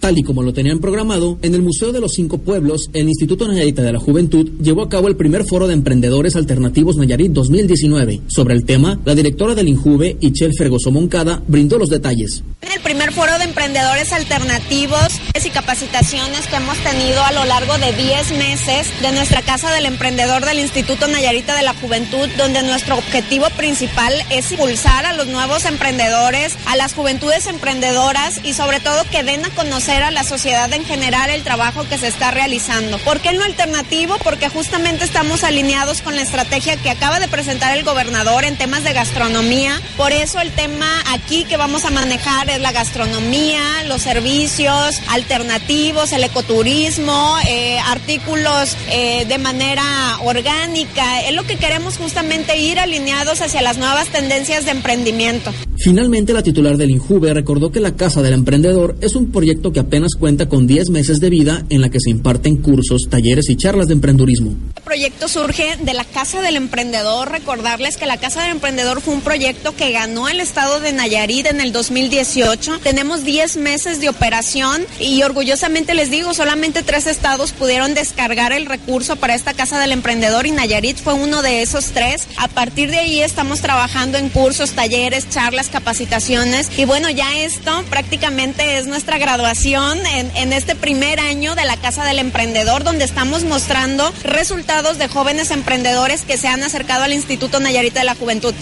Tal 0.00 0.18
y 0.18 0.22
como 0.22 0.42
lo 0.42 0.54
tenían 0.54 0.78
programado, 0.78 1.38
en 1.42 1.54
el 1.54 1.60
Museo 1.60 1.92
de 1.92 2.00
los 2.00 2.12
Cinco 2.14 2.38
Pueblos, 2.38 2.88
el 2.94 3.06
Instituto 3.06 3.46
Nayarita 3.46 3.82
de 3.82 3.92
la 3.92 4.00
Juventud 4.00 4.50
llevó 4.58 4.82
a 4.82 4.88
cabo 4.88 5.08
el 5.08 5.16
primer 5.16 5.44
foro 5.44 5.68
de 5.68 5.74
emprendedores 5.74 6.36
alternativos 6.36 6.96
Nayarit 6.96 7.32
2019. 7.32 8.22
Sobre 8.26 8.54
el 8.54 8.64
tema, 8.64 8.98
la 9.04 9.14
directora 9.14 9.54
del 9.54 9.68
INJUVE, 9.68 10.16
Ichel 10.20 10.52
Fergoso 10.56 10.90
Moncada, 10.90 11.42
brindó 11.46 11.78
los 11.78 11.90
detalles. 11.90 12.42
El 12.62 12.80
primer 12.80 13.12
foro 13.12 13.36
de 13.36 13.44
emprendedores 13.44 14.10
alternativos 14.12 15.09
y 15.32 15.50
capacitaciones 15.50 16.46
que 16.48 16.56
hemos 16.56 16.76
tenido 16.78 17.24
a 17.24 17.32
lo 17.32 17.44
largo 17.44 17.78
de 17.78 17.92
10 17.92 18.32
meses 18.32 19.00
de 19.00 19.12
nuestra 19.12 19.42
Casa 19.42 19.70
del 19.70 19.86
Emprendedor 19.86 20.44
del 20.44 20.58
Instituto 20.58 21.06
Nayarita 21.06 21.54
de 21.54 21.62
la 21.62 21.72
Juventud, 21.72 22.28
donde 22.36 22.62
nuestro 22.62 22.98
objetivo 22.98 23.48
principal 23.50 24.12
es 24.28 24.50
impulsar 24.50 25.06
a 25.06 25.12
los 25.14 25.28
nuevos 25.28 25.64
emprendedores, 25.64 26.56
a 26.66 26.76
las 26.76 26.94
juventudes 26.94 27.46
emprendedoras 27.46 28.40
y 28.42 28.54
sobre 28.54 28.80
todo 28.80 29.04
que 29.04 29.22
den 29.22 29.44
a 29.44 29.50
conocer 29.50 30.02
a 30.02 30.10
la 30.10 30.24
sociedad 30.24 30.70
en 30.72 30.84
general 30.84 31.30
el 31.30 31.44
trabajo 31.44 31.88
que 31.88 31.96
se 31.96 32.08
está 32.08 32.32
realizando. 32.32 32.98
¿Por 32.98 33.20
qué 33.20 33.32
no 33.32 33.44
alternativo? 33.44 34.18
Porque 34.24 34.48
justamente 34.48 35.04
estamos 35.04 35.44
alineados 35.44 36.02
con 36.02 36.16
la 36.16 36.22
estrategia 36.22 36.76
que 36.76 36.90
acaba 36.90 37.20
de 37.20 37.28
presentar 37.28 37.76
el 37.76 37.84
gobernador 37.84 38.44
en 38.44 38.58
temas 38.58 38.82
de 38.84 38.92
gastronomía. 38.92 39.80
Por 39.96 40.12
eso 40.12 40.40
el 40.40 40.50
tema 40.50 40.90
aquí 41.12 41.44
que 41.44 41.56
vamos 41.56 41.84
a 41.84 41.90
manejar 41.90 42.50
es 42.50 42.60
la 42.60 42.72
gastronomía, 42.72 43.62
los 43.86 44.02
servicios 44.02 45.00
alternativos, 45.20 46.12
el 46.12 46.24
ecoturismo, 46.24 47.36
eh, 47.46 47.78
artículos 47.86 48.76
eh, 48.90 49.26
de 49.28 49.38
manera 49.38 49.84
orgánica. 50.24 51.22
Es 51.22 51.34
lo 51.34 51.44
que 51.44 51.56
queremos 51.56 51.98
justamente 51.98 52.56
ir 52.58 52.78
alineados 52.78 53.40
hacia 53.42 53.62
las 53.62 53.78
nuevas 53.78 54.08
tendencias 54.08 54.64
de 54.64 54.70
emprendimiento. 54.70 55.52
Finalmente, 55.76 56.32
la 56.32 56.42
titular 56.42 56.76
del 56.76 56.90
INJUVE 56.90 57.32
recordó 57.32 57.70
que 57.70 57.80
la 57.80 57.96
Casa 57.96 58.20
del 58.20 58.34
Emprendedor 58.34 58.96
es 59.00 59.14
un 59.14 59.32
proyecto 59.32 59.72
que 59.72 59.80
apenas 59.80 60.12
cuenta 60.18 60.48
con 60.48 60.66
10 60.66 60.90
meses 60.90 61.20
de 61.20 61.30
vida 61.30 61.64
en 61.70 61.80
la 61.80 61.88
que 61.88 62.00
se 62.00 62.10
imparten 62.10 62.56
cursos, 62.56 63.08
talleres 63.08 63.48
y 63.48 63.56
charlas 63.56 63.88
de 63.88 63.94
emprendurismo. 63.94 64.54
Este 64.68 64.82
proyecto 64.82 65.28
surge 65.28 65.78
de 65.80 65.94
la 65.94 66.04
Casa 66.04 66.42
del 66.42 66.56
Emprendedor. 66.56 67.30
Recordarles 67.30 67.96
que 67.96 68.06
la 68.06 68.18
Casa 68.18 68.42
del 68.42 68.52
Emprendedor 68.52 69.00
fue 69.00 69.14
un 69.14 69.20
proyecto 69.20 69.74
que 69.74 69.92
ganó 69.92 70.28
el 70.28 70.40
estado 70.40 70.80
de 70.80 70.92
Nayarit 70.92 71.46
en 71.46 71.60
el 71.60 71.72
2018. 71.72 72.80
Tenemos 72.82 73.24
10 73.24 73.56
meses 73.56 74.00
de 74.00 74.08
operación 74.08 74.82
y 74.98 75.09
orgullosamente 75.22 75.94
les 75.94 76.10
digo, 76.10 76.34
solamente 76.34 76.82
tres 76.82 77.06
estados 77.06 77.52
pudieron 77.52 77.94
descargar 77.94 78.52
el 78.52 78.66
recurso 78.66 79.16
para 79.16 79.34
esta 79.34 79.54
Casa 79.54 79.78
del 79.78 79.92
Emprendedor 79.92 80.46
y 80.46 80.52
Nayarit 80.52 80.98
fue 80.98 81.14
uno 81.14 81.42
de 81.42 81.62
esos 81.62 81.86
tres. 81.86 82.28
A 82.36 82.48
partir 82.48 82.90
de 82.90 82.98
ahí 82.98 83.20
estamos 83.20 83.60
trabajando 83.60 84.18
en 84.18 84.28
cursos, 84.28 84.72
talleres, 84.72 85.28
charlas, 85.28 85.68
capacitaciones 85.68 86.70
y 86.76 86.84
bueno, 86.84 87.10
ya 87.10 87.38
esto 87.38 87.84
prácticamente 87.90 88.78
es 88.78 88.86
nuestra 88.86 89.18
graduación 89.18 89.98
en, 90.06 90.30
en, 90.36 90.52
este 90.52 90.76
primer 90.76 91.18
año 91.20 91.54
de 91.54 91.64
la 91.64 91.76
Casa 91.76 92.04
del 92.04 92.18
Emprendedor, 92.18 92.84
donde 92.84 93.04
estamos 93.04 93.44
mostrando 93.44 94.12
resultados 94.22 94.98
de 94.98 95.08
jóvenes 95.08 95.50
emprendedores 95.50 96.22
que 96.22 96.38
se 96.38 96.48
han 96.48 96.62
acercado 96.62 97.04
al 97.04 97.12
Instituto 97.12 97.58
Nayarita 97.58 98.00
de 98.00 98.06
la 98.06 98.14
Juventud. 98.14 98.54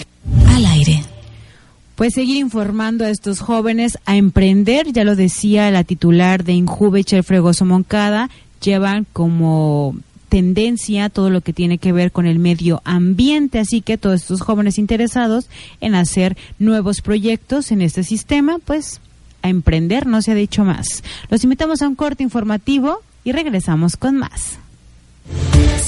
Pues 1.99 2.13
seguir 2.13 2.37
informando 2.37 3.03
a 3.03 3.09
estos 3.09 3.41
jóvenes 3.41 3.97
a 4.05 4.15
emprender, 4.15 4.93
ya 4.93 5.03
lo 5.03 5.17
decía 5.17 5.69
la 5.69 5.83
titular 5.83 6.45
de 6.45 6.53
Injuve, 6.53 7.03
Fregoso 7.03 7.65
Moncada, 7.65 8.29
llevan 8.61 9.05
como 9.11 9.97
tendencia 10.29 11.09
todo 11.09 11.29
lo 11.29 11.41
que 11.41 11.51
tiene 11.51 11.77
que 11.77 11.91
ver 11.91 12.13
con 12.13 12.25
el 12.25 12.39
medio 12.39 12.81
ambiente, 12.85 13.59
así 13.59 13.81
que 13.81 13.97
todos 13.97 14.21
estos 14.21 14.39
jóvenes 14.39 14.77
interesados 14.77 15.49
en 15.81 15.93
hacer 15.93 16.37
nuevos 16.57 17.01
proyectos 17.01 17.69
en 17.73 17.81
este 17.81 18.05
sistema, 18.05 18.59
pues 18.63 19.01
a 19.41 19.49
emprender, 19.49 20.07
no 20.07 20.21
se 20.21 20.31
ha 20.31 20.35
dicho 20.35 20.63
más. 20.63 21.03
Los 21.29 21.43
invitamos 21.43 21.81
a 21.81 21.89
un 21.89 21.95
corte 21.95 22.23
informativo 22.23 23.01
y 23.25 23.33
regresamos 23.33 23.97
con 23.97 24.15
más. 24.15 24.57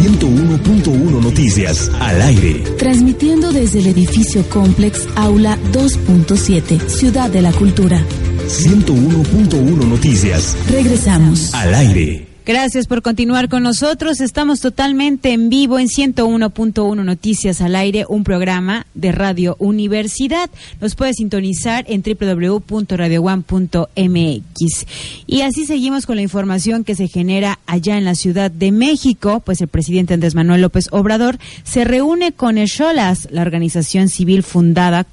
101.1 0.03 1.23
Noticias 1.23 1.89
al 2.01 2.21
aire. 2.23 2.55
Transmitiendo 2.77 3.53
desde 3.53 3.79
el 3.79 3.87
edificio 3.87 4.43
Complex 4.49 5.07
Aula 5.15 5.57
2.7, 5.73 6.89
Ciudad 6.89 7.31
de 7.31 7.43
la 7.43 7.53
Cultura. 7.53 8.05
101.1 8.53 9.89
Noticias. 9.89 10.55
Regresamos. 10.69 11.55
Al 11.55 11.75
aire. 11.75 12.33
Gracias 12.45 12.87
por 12.87 13.01
continuar 13.03 13.49
con 13.49 13.63
nosotros. 13.63 14.21
Estamos 14.21 14.61
totalmente 14.61 15.33
en 15.33 15.49
vivo 15.49 15.79
en 15.79 15.87
101.1 15.87 17.05
Noticias 17.05 17.61
al 17.61 17.77
Aire, 17.77 18.05
un 18.09 18.25
programa 18.25 18.85
de 18.95 19.13
Radio 19.13 19.55
Universidad. 19.59 20.51
Nos 20.81 20.97
puede 20.97 21.15
sintonizar 21.15 21.85
en 21.89 22.03
www.radioone.mx. 22.03 24.87
Y 25.29 25.43
así 25.43 25.65
seguimos 25.65 26.05
con 26.05 26.17
la 26.17 26.23
información 26.23 26.83
que 26.85 26.97
se 26.97 27.07
genera 27.09 27.61
allá 27.67 27.97
en 27.97 28.05
la 28.05 28.17
Ciudad 28.17 28.51
de 28.51 28.73
México, 28.73 29.41
pues 29.41 29.61
el 29.61 29.69
presidente 29.69 30.15
Andrés 30.15 30.35
Manuel 30.35 30.63
López 30.63 30.89
Obrador 30.91 31.39
se 31.63 31.85
reúne 31.85 32.33
con 32.33 32.59
Esholas, 32.59 33.29
la 33.31 33.43
organización 33.43 34.09
civil 34.09 34.43
fundada 34.43 35.07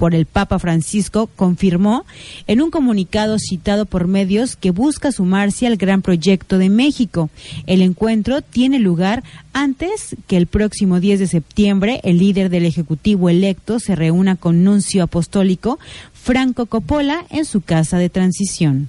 por 0.00 0.14
el 0.14 0.24
Papa 0.24 0.58
Francisco, 0.58 1.28
confirmó 1.36 2.06
en 2.46 2.62
un 2.62 2.70
comunicado 2.70 3.36
citado 3.38 3.84
por 3.84 4.06
medios 4.06 4.56
que 4.56 4.70
busca 4.70 5.12
sumarse 5.12 5.66
al 5.66 5.76
gran 5.76 6.00
proyecto 6.00 6.56
de 6.56 6.70
México. 6.70 7.28
El 7.66 7.82
encuentro 7.82 8.40
tiene 8.40 8.78
lugar 8.78 9.22
antes 9.52 10.16
que 10.26 10.38
el 10.38 10.46
próximo 10.46 11.00
10 11.00 11.18
de 11.18 11.26
septiembre 11.26 12.00
el 12.02 12.16
líder 12.16 12.48
del 12.48 12.64
Ejecutivo 12.64 13.28
electo 13.28 13.78
se 13.78 13.94
reúna 13.94 14.36
con 14.36 14.64
Nuncio 14.64 15.02
Apostólico 15.02 15.78
Franco 16.14 16.64
Coppola 16.64 17.26
en 17.28 17.44
su 17.44 17.60
casa 17.60 17.98
de 17.98 18.08
transición 18.08 18.88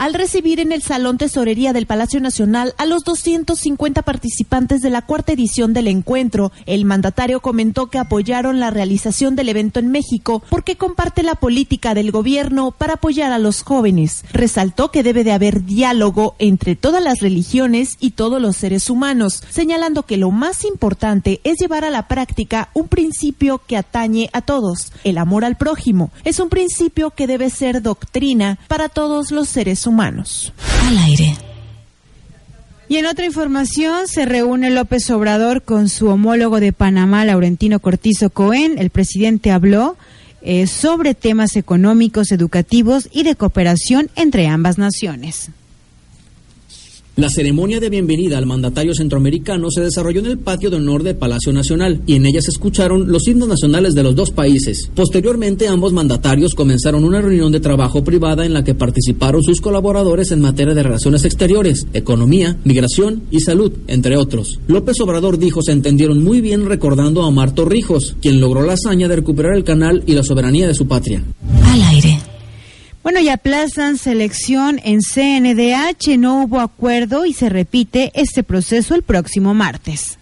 al 0.00 0.14
recibir 0.14 0.60
en 0.60 0.72
el 0.72 0.80
Salón 0.80 1.18
Tesorería 1.18 1.74
del 1.74 1.84
Palacio 1.84 2.20
Nacional 2.20 2.74
a 2.78 2.86
los 2.86 3.04
250 3.04 4.00
participantes 4.00 4.80
de 4.80 4.88
la 4.88 5.02
cuarta 5.02 5.32
edición 5.32 5.74
del 5.74 5.88
encuentro. 5.88 6.52
El 6.64 6.86
mandatario 6.86 7.40
comentó 7.40 7.88
que 7.88 7.98
apoyaron 7.98 8.60
la 8.60 8.70
realización 8.70 9.36
del 9.36 9.50
evento 9.50 9.78
en 9.78 9.90
México 9.90 10.42
porque 10.48 10.76
comparte 10.76 11.22
la 11.22 11.34
política 11.34 11.92
del 11.92 12.12
gobierno 12.12 12.70
para 12.70 12.94
apoyar 12.94 13.30
a 13.30 13.38
los 13.38 13.62
jóvenes. 13.62 14.24
Resaltó 14.32 14.90
que 14.90 15.02
debe 15.02 15.22
de 15.22 15.32
haber 15.32 15.66
diálogo 15.66 16.34
entre 16.38 16.76
todas 16.76 17.04
las 17.04 17.20
religiones 17.20 17.98
y 18.00 18.12
todos 18.12 18.40
los 18.40 18.56
seres 18.56 18.88
humanos, 18.88 19.42
señalando 19.50 20.04
que 20.04 20.16
lo 20.16 20.30
más 20.30 20.64
importante 20.64 21.42
es 21.44 21.58
llevar 21.60 21.84
a 21.84 21.90
la 21.90 22.08
práctica 22.08 22.70
un 22.72 22.88
principio 22.88 23.60
que 23.66 23.76
atañe 23.76 24.30
a 24.32 24.40
todos, 24.40 24.92
el 25.04 25.18
amor 25.18 25.44
al 25.44 25.58
prójimo. 25.58 26.10
Es 26.24 26.40
un 26.40 26.48
principio 26.48 27.10
que 27.10 27.26
debe 27.26 27.50
ser 27.50 27.82
doctrina 27.82 28.58
para 28.66 28.88
todos 28.88 29.30
los 29.30 29.50
seres 29.50 29.86
humanos 29.86 29.89
humanos. 29.90 30.52
Al 30.88 30.98
aire. 30.98 31.36
Y 32.88 32.96
en 32.96 33.06
otra 33.06 33.24
información, 33.24 34.08
se 34.08 34.24
reúne 34.24 34.70
López 34.70 35.08
Obrador 35.10 35.62
con 35.62 35.88
su 35.88 36.08
homólogo 36.08 36.58
de 36.58 36.72
Panamá, 36.72 37.24
Laurentino 37.24 37.78
Cortizo 37.78 38.30
Cohen. 38.30 38.78
El 38.78 38.90
presidente 38.90 39.52
habló 39.52 39.96
eh, 40.42 40.66
sobre 40.66 41.14
temas 41.14 41.54
económicos, 41.54 42.32
educativos 42.32 43.08
y 43.12 43.22
de 43.22 43.36
cooperación 43.36 44.10
entre 44.16 44.48
ambas 44.48 44.78
naciones. 44.78 45.50
La 47.20 47.28
ceremonia 47.28 47.80
de 47.80 47.90
bienvenida 47.90 48.38
al 48.38 48.46
mandatario 48.46 48.94
centroamericano 48.94 49.70
se 49.70 49.82
desarrolló 49.82 50.20
en 50.20 50.26
el 50.26 50.38
patio 50.38 50.70
de 50.70 50.78
honor 50.78 51.02
del 51.02 51.16
Palacio 51.16 51.52
Nacional 51.52 52.00
y 52.06 52.14
en 52.14 52.24
ella 52.24 52.40
se 52.40 52.48
escucharon 52.48 53.12
los 53.12 53.28
himnos 53.28 53.46
nacionales 53.46 53.92
de 53.92 54.02
los 54.02 54.16
dos 54.16 54.30
países. 54.30 54.90
Posteriormente, 54.94 55.68
ambos 55.68 55.92
mandatarios 55.92 56.54
comenzaron 56.54 57.04
una 57.04 57.20
reunión 57.20 57.52
de 57.52 57.60
trabajo 57.60 58.02
privada 58.02 58.46
en 58.46 58.54
la 58.54 58.64
que 58.64 58.74
participaron 58.74 59.42
sus 59.42 59.60
colaboradores 59.60 60.32
en 60.32 60.40
materia 60.40 60.72
de 60.72 60.82
relaciones 60.82 61.26
exteriores, 61.26 61.86
economía, 61.92 62.56
migración 62.64 63.24
y 63.30 63.40
salud, 63.40 63.70
entre 63.86 64.16
otros. 64.16 64.58
López 64.66 64.98
Obrador 65.02 65.36
dijo 65.36 65.60
se 65.60 65.72
entendieron 65.72 66.24
muy 66.24 66.40
bien 66.40 66.64
recordando 66.64 67.24
a 67.24 67.30
Marto 67.30 67.66
Rijos, 67.66 68.16
quien 68.22 68.40
logró 68.40 68.62
la 68.62 68.72
hazaña 68.72 69.08
de 69.08 69.16
recuperar 69.16 69.54
el 69.56 69.64
canal 69.64 70.02
y 70.06 70.14
la 70.14 70.22
soberanía 70.22 70.66
de 70.66 70.74
su 70.74 70.88
patria. 70.88 71.22
Al 71.66 71.82
aire. 71.82 72.29
Bueno, 73.02 73.18
y 73.20 73.30
aplazan 73.30 73.96
selección 73.96 74.78
en 74.84 75.00
CNDH, 75.00 76.18
no 76.18 76.42
hubo 76.42 76.60
acuerdo 76.60 77.24
y 77.24 77.32
se 77.32 77.48
repite 77.48 78.12
este 78.14 78.42
proceso 78.42 78.94
el 78.94 79.02
próximo 79.02 79.54
martes. 79.54 80.19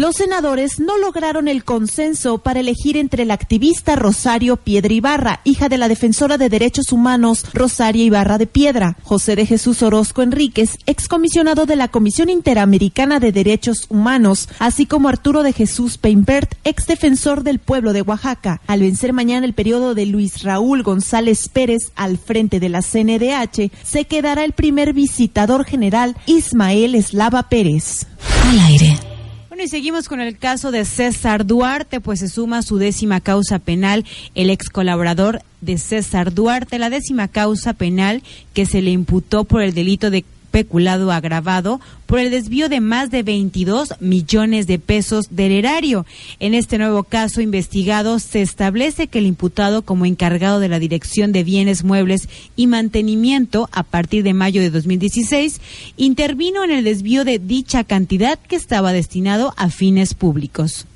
Los 0.00 0.14
senadores 0.14 0.78
no 0.78 0.96
lograron 0.96 1.48
el 1.48 1.64
consenso 1.64 2.38
para 2.38 2.60
elegir 2.60 2.96
entre 2.96 3.24
la 3.24 3.34
activista 3.34 3.96
Rosario 3.96 4.56
Piedra 4.56 4.94
Ibarra, 4.94 5.40
hija 5.42 5.68
de 5.68 5.76
la 5.76 5.88
defensora 5.88 6.38
de 6.38 6.48
derechos 6.48 6.92
humanos 6.92 7.44
Rosario 7.52 8.04
Ibarra 8.04 8.38
de 8.38 8.46
Piedra, 8.46 8.96
José 9.02 9.34
de 9.34 9.44
Jesús 9.44 9.82
Orozco 9.82 10.22
Enríquez, 10.22 10.78
excomisionado 10.86 11.66
de 11.66 11.74
la 11.74 11.88
Comisión 11.88 12.28
Interamericana 12.28 13.18
de 13.18 13.32
Derechos 13.32 13.86
Humanos, 13.88 14.48
así 14.60 14.86
como 14.86 15.08
Arturo 15.08 15.42
de 15.42 15.52
Jesús 15.52 15.98
Peinbert, 15.98 16.54
ex 16.62 16.86
defensor 16.86 17.42
del 17.42 17.58
pueblo 17.58 17.92
de 17.92 18.02
Oaxaca. 18.02 18.60
Al 18.68 18.82
vencer 18.82 19.12
mañana 19.12 19.46
el 19.46 19.52
periodo 19.52 19.96
de 19.96 20.06
Luis 20.06 20.44
Raúl 20.44 20.84
González 20.84 21.48
Pérez 21.48 21.90
al 21.96 22.18
frente 22.18 22.60
de 22.60 22.68
la 22.68 22.82
CNDH, 22.82 23.72
se 23.82 24.04
quedará 24.04 24.44
el 24.44 24.52
primer 24.52 24.92
visitador 24.92 25.64
general 25.64 26.16
Ismael 26.26 26.94
Eslava 26.94 27.48
Pérez. 27.48 28.06
Al 28.44 28.60
aire 28.60 29.17
y 29.60 29.68
seguimos 29.68 30.08
con 30.08 30.20
el 30.20 30.38
caso 30.38 30.70
de 30.70 30.84
César 30.84 31.44
Duarte, 31.44 32.00
pues 32.00 32.20
se 32.20 32.28
suma 32.28 32.62
su 32.62 32.78
décima 32.78 33.20
causa 33.20 33.58
penal, 33.58 34.04
el 34.34 34.50
ex 34.50 34.68
colaborador 34.68 35.42
de 35.60 35.78
César 35.78 36.32
Duarte, 36.32 36.78
la 36.78 36.90
décima 36.90 37.28
causa 37.28 37.72
penal 37.72 38.22
que 38.54 38.66
se 38.66 38.82
le 38.82 38.90
imputó 38.90 39.44
por 39.44 39.62
el 39.62 39.74
delito 39.74 40.10
de 40.10 40.24
peculado 40.50 41.12
agravado 41.12 41.80
por 42.06 42.18
el 42.18 42.30
desvío 42.30 42.68
de 42.68 42.80
más 42.80 43.10
de 43.10 43.22
22 43.22 43.94
millones 44.00 44.66
de 44.66 44.78
pesos 44.78 45.28
del 45.30 45.52
erario. 45.52 46.06
En 46.40 46.54
este 46.54 46.78
nuevo 46.78 47.02
caso 47.02 47.40
investigado 47.40 48.18
se 48.18 48.42
establece 48.42 49.08
que 49.08 49.18
el 49.18 49.26
imputado 49.26 49.82
como 49.82 50.06
encargado 50.06 50.60
de 50.60 50.68
la 50.68 50.78
Dirección 50.78 51.32
de 51.32 51.44
Bienes 51.44 51.84
Muebles 51.84 52.28
y 52.56 52.66
Mantenimiento 52.66 53.68
a 53.72 53.82
partir 53.82 54.22
de 54.22 54.34
mayo 54.34 54.60
de 54.60 54.70
2016 54.70 55.60
intervino 55.96 56.64
en 56.64 56.70
el 56.70 56.84
desvío 56.84 57.24
de 57.24 57.38
dicha 57.38 57.84
cantidad 57.84 58.38
que 58.38 58.56
estaba 58.56 58.92
destinado 58.92 59.54
a 59.56 59.70
fines 59.70 60.14
públicos. 60.14 60.86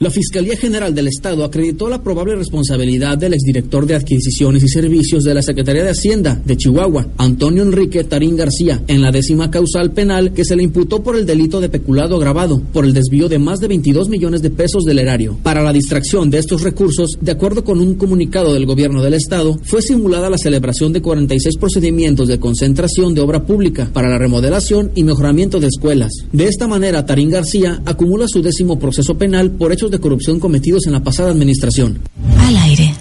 La 0.00 0.10
Fiscalía 0.10 0.56
General 0.56 0.92
del 0.92 1.06
Estado 1.06 1.44
acreditó 1.44 1.88
la 1.88 2.02
probable 2.02 2.34
responsabilidad 2.34 3.16
del 3.16 3.32
exdirector 3.32 3.86
de 3.86 3.94
Adquisiciones 3.94 4.64
y 4.64 4.68
Servicios 4.68 5.22
de 5.22 5.34
la 5.34 5.40
Secretaría 5.40 5.84
de 5.84 5.90
Hacienda 5.90 6.42
de 6.44 6.56
Chihuahua, 6.56 7.06
Antonio 7.16 7.62
Enrique 7.62 8.02
Tarín 8.02 8.36
García, 8.36 8.82
en 8.88 9.00
la 9.00 9.12
décima 9.12 9.52
causal 9.52 9.92
penal 9.92 10.32
que 10.32 10.44
se 10.44 10.56
le 10.56 10.64
imputó 10.64 11.04
por 11.04 11.14
el 11.14 11.24
delito 11.24 11.60
de 11.60 11.68
peculado 11.68 12.16
agravado 12.16 12.60
por 12.72 12.84
el 12.84 12.92
desvío 12.92 13.28
de 13.28 13.38
más 13.38 13.60
de 13.60 13.68
22 13.68 14.08
millones 14.08 14.42
de 14.42 14.50
pesos 14.50 14.82
del 14.82 14.98
erario. 14.98 15.38
Para 15.44 15.62
la 15.62 15.72
distracción 15.72 16.28
de 16.28 16.38
estos 16.38 16.62
recursos, 16.62 17.10
de 17.20 17.30
acuerdo 17.30 17.62
con 17.62 17.78
un 17.78 17.94
comunicado 17.94 18.52
del 18.52 18.66
gobierno 18.66 19.00
del 19.00 19.14
Estado, 19.14 19.60
fue 19.62 19.80
simulada 19.80 20.28
la 20.28 20.38
celebración 20.38 20.92
de 20.92 21.02
46 21.02 21.56
procedimientos 21.56 22.26
de 22.26 22.40
concentración 22.40 23.14
de 23.14 23.20
obra 23.20 23.46
pública 23.46 23.88
para 23.92 24.08
la 24.08 24.18
remodelación 24.18 24.90
y 24.96 25.04
mejoramiento 25.04 25.60
de 25.60 25.68
escuelas. 25.68 26.10
De 26.32 26.48
esta 26.48 26.66
manera, 26.66 27.06
Tarín 27.06 27.30
García 27.30 27.80
acumula 27.84 28.26
su 28.26 28.42
décimo 28.42 28.76
proceso 28.76 29.16
penal 29.16 29.52
por 29.52 29.72
hechos 29.72 29.84
de 29.94 30.00
corrupción 30.00 30.40
cometidos 30.40 30.86
en 30.86 30.92
la 30.92 31.02
pasada 31.02 31.30
administración. 31.30 32.00
Al 32.38 32.56
aire. 32.56 32.94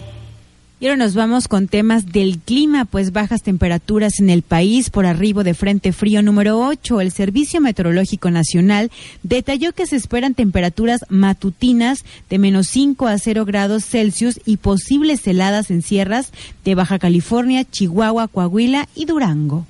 Y 0.84 0.88
ahora 0.88 0.97
nos 0.97 1.15
vamos 1.15 1.47
con 1.47 1.69
temas 1.69 2.12
del 2.12 2.39
clima, 2.39 2.84
pues 2.84 3.13
bajas 3.13 3.41
temperaturas 3.41 4.19
en 4.19 4.29
el 4.29 4.41
país 4.41 4.89
por 4.89 5.06
arribo 5.06 5.45
de 5.45 5.53
Frente 5.53 5.93
Frío 5.93 6.21
número 6.21 6.60
8. 6.60 6.99
El 6.99 7.13
Servicio 7.13 7.62
Meteorológico 7.62 8.29
Nacional 8.29 8.91
detalló 9.23 9.71
que 9.71 9.86
se 9.86 9.95
esperan 9.95 10.34
temperaturas 10.34 11.06
matutinas 11.08 12.03
de 12.29 12.38
menos 12.38 12.67
5 12.67 13.08
a 13.08 13.17
0 13.17 13.45
grados 13.45 13.86
Celsius 13.86 14.41
y 14.45 14.58
posibles 14.58 15.25
heladas 15.25 15.71
en 15.71 15.84
sierras 15.84 16.34
de 16.65 16.75
Baja 16.75 16.99
California, 16.99 17.63
Chihuahua, 17.63 18.27
Coahuila 18.27 18.89
y 18.93 19.06
Durango. 19.06 19.65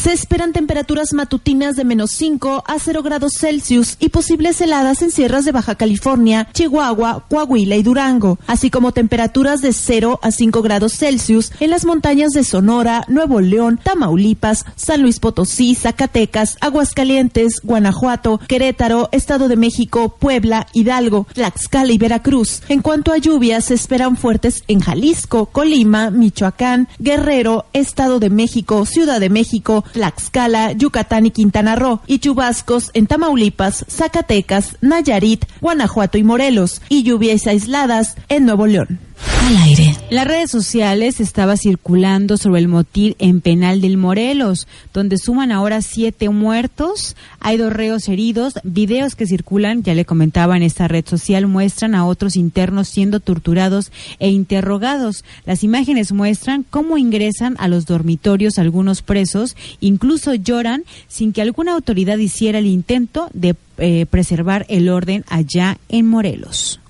Se 0.00 0.12
esperan 0.12 0.52
temperaturas 0.52 1.12
matutinas 1.12 1.74
de 1.74 1.84
menos 1.84 2.12
5 2.12 2.62
a 2.68 2.78
0 2.78 3.02
grados 3.02 3.32
Celsius 3.34 3.96
y 3.98 4.10
posibles 4.10 4.60
heladas 4.60 5.02
en 5.02 5.10
sierras 5.10 5.44
de 5.44 5.50
Baja 5.50 5.74
California, 5.74 6.48
Chihuahua, 6.52 7.26
Coahuila 7.28 7.74
y 7.74 7.82
Durango, 7.82 8.38
así 8.46 8.70
como 8.70 8.92
temperaturas 8.92 9.60
de 9.60 9.72
0 9.72 10.20
a 10.22 10.30
5 10.30 10.62
grados 10.62 10.92
Celsius 10.96 11.50
en 11.58 11.70
las 11.70 11.84
montañas 11.84 12.30
de 12.30 12.44
Sonora, 12.44 13.04
Nuevo 13.08 13.40
León, 13.40 13.80
Tamaulipas, 13.82 14.66
San 14.76 15.02
Luis 15.02 15.18
Potosí, 15.18 15.74
Zacatecas, 15.74 16.58
Aguascalientes, 16.60 17.60
Guanajuato, 17.64 18.38
Querétaro, 18.46 19.08
Estado 19.10 19.48
de 19.48 19.56
México, 19.56 20.16
Puebla, 20.20 20.68
Hidalgo, 20.74 21.26
Tlaxcala 21.34 21.92
y 21.92 21.98
Veracruz. 21.98 22.62
En 22.68 22.82
cuanto 22.82 23.12
a 23.12 23.18
lluvias, 23.18 23.64
se 23.64 23.74
esperan 23.74 24.16
fuertes 24.16 24.62
en 24.68 24.78
Jalisco, 24.78 25.46
Colima, 25.46 26.10
Michoacán, 26.10 26.86
Guerrero, 27.00 27.66
Estado 27.72 28.20
de 28.20 28.30
México, 28.30 28.86
Ciudad 28.86 29.18
de 29.18 29.28
México, 29.28 29.84
Tlaxcala, 29.92 30.72
Yucatán 30.72 31.26
y 31.26 31.30
Quintana 31.30 31.76
Roo, 31.76 32.00
y 32.06 32.18
chubascos 32.18 32.90
en 32.94 33.06
Tamaulipas, 33.06 33.84
Zacatecas, 33.88 34.76
Nayarit, 34.80 35.44
Guanajuato 35.60 36.18
y 36.18 36.24
Morelos, 36.24 36.82
y 36.88 37.02
lluvias 37.02 37.46
aisladas 37.46 38.16
en 38.28 38.46
Nuevo 38.46 38.66
León. 38.66 39.07
Al 39.40 39.56
aire. 39.56 39.94
Las 40.10 40.26
redes 40.26 40.50
sociales 40.50 41.20
estaba 41.20 41.56
circulando 41.56 42.36
sobre 42.36 42.60
el 42.60 42.68
motil 42.68 43.16
en 43.18 43.40
Penal 43.40 43.80
del 43.80 43.96
Morelos, 43.96 44.66
donde 44.92 45.18
suman 45.18 45.52
ahora 45.52 45.82
siete 45.82 46.28
muertos, 46.28 47.16
hay 47.40 47.56
dos 47.56 47.72
reos 47.72 48.08
heridos, 48.08 48.54
videos 48.62 49.14
que 49.16 49.26
circulan, 49.26 49.82
ya 49.82 49.94
le 49.94 50.04
comentaba 50.04 50.56
en 50.56 50.62
esta 50.62 50.88
red 50.88 51.06
social, 51.06 51.46
muestran 51.46 51.94
a 51.94 52.06
otros 52.06 52.36
internos 52.36 52.88
siendo 52.88 53.20
torturados 53.20 53.90
e 54.18 54.28
interrogados. 54.28 55.24
Las 55.46 55.64
imágenes 55.64 56.12
muestran 56.12 56.64
cómo 56.68 56.98
ingresan 56.98 57.56
a 57.58 57.68
los 57.68 57.86
dormitorios 57.86 58.58
algunos 58.58 59.02
presos, 59.02 59.56
incluso 59.80 60.34
lloran 60.34 60.84
sin 61.06 61.32
que 61.32 61.42
alguna 61.42 61.72
autoridad 61.72 62.18
hiciera 62.18 62.58
el 62.58 62.66
intento 62.66 63.30
de 63.32 63.56
eh, 63.78 64.06
preservar 64.06 64.66
el 64.68 64.88
orden 64.88 65.24
allá 65.28 65.78
en 65.88 66.06
Morelos. 66.06 66.80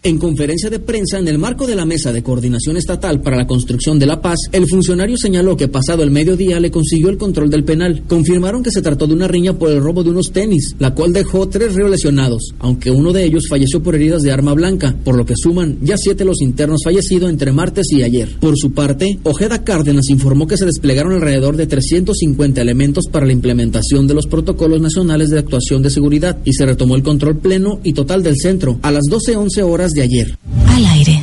En 0.00 0.16
conferencia 0.16 0.70
de 0.70 0.78
prensa 0.78 1.18
en 1.18 1.26
el 1.26 1.38
marco 1.38 1.66
de 1.66 1.74
la 1.74 1.84
Mesa 1.84 2.12
de 2.12 2.22
Coordinación 2.22 2.76
Estatal 2.76 3.20
para 3.20 3.36
la 3.36 3.48
Construcción 3.48 3.98
de 3.98 4.06
la 4.06 4.20
Paz, 4.22 4.38
el 4.52 4.68
funcionario 4.68 5.16
señaló 5.16 5.56
que 5.56 5.66
pasado 5.66 6.04
el 6.04 6.12
mediodía 6.12 6.60
le 6.60 6.70
consiguió 6.70 7.08
el 7.08 7.18
control 7.18 7.50
del 7.50 7.64
penal. 7.64 8.04
Confirmaron 8.06 8.62
que 8.62 8.70
se 8.70 8.80
trató 8.80 9.08
de 9.08 9.14
una 9.14 9.26
riña 9.26 9.58
por 9.58 9.70
el 9.70 9.80
robo 9.80 10.04
de 10.04 10.10
unos 10.10 10.30
tenis, 10.30 10.76
la 10.78 10.94
cual 10.94 11.12
dejó 11.12 11.48
tres 11.48 11.74
lesionados, 11.74 12.52
aunque 12.60 12.92
uno 12.92 13.12
de 13.12 13.24
ellos 13.24 13.48
falleció 13.50 13.82
por 13.82 13.96
heridas 13.96 14.22
de 14.22 14.30
arma 14.30 14.54
blanca, 14.54 14.94
por 15.02 15.16
lo 15.16 15.26
que 15.26 15.34
suman 15.36 15.78
ya 15.82 15.96
siete 15.98 16.24
los 16.24 16.42
internos 16.42 16.82
fallecidos 16.84 17.28
entre 17.28 17.50
martes 17.50 17.86
y 17.90 18.04
ayer. 18.04 18.36
Por 18.38 18.56
su 18.56 18.70
parte, 18.70 19.18
Ojeda 19.24 19.64
Cárdenas 19.64 20.10
informó 20.10 20.46
que 20.46 20.56
se 20.56 20.66
desplegaron 20.66 21.14
alrededor 21.14 21.56
de 21.56 21.66
350 21.66 22.60
elementos 22.60 23.06
para 23.10 23.26
la 23.26 23.32
implementación 23.32 24.06
de 24.06 24.14
los 24.14 24.28
protocolos 24.28 24.80
nacionales 24.80 25.30
de 25.30 25.40
actuación 25.40 25.82
de 25.82 25.90
seguridad 25.90 26.38
y 26.44 26.52
se 26.52 26.66
retomó 26.66 26.94
el 26.94 27.02
control 27.02 27.38
pleno 27.38 27.80
y 27.82 27.94
total 27.94 28.22
del 28.22 28.36
centro 28.36 28.78
a 28.82 28.92
las 28.92 29.02
12.11 29.10 29.62
horas 29.64 29.87
de 29.94 30.02
ayer. 30.02 30.38
Al 30.68 30.86
aire. 30.86 31.22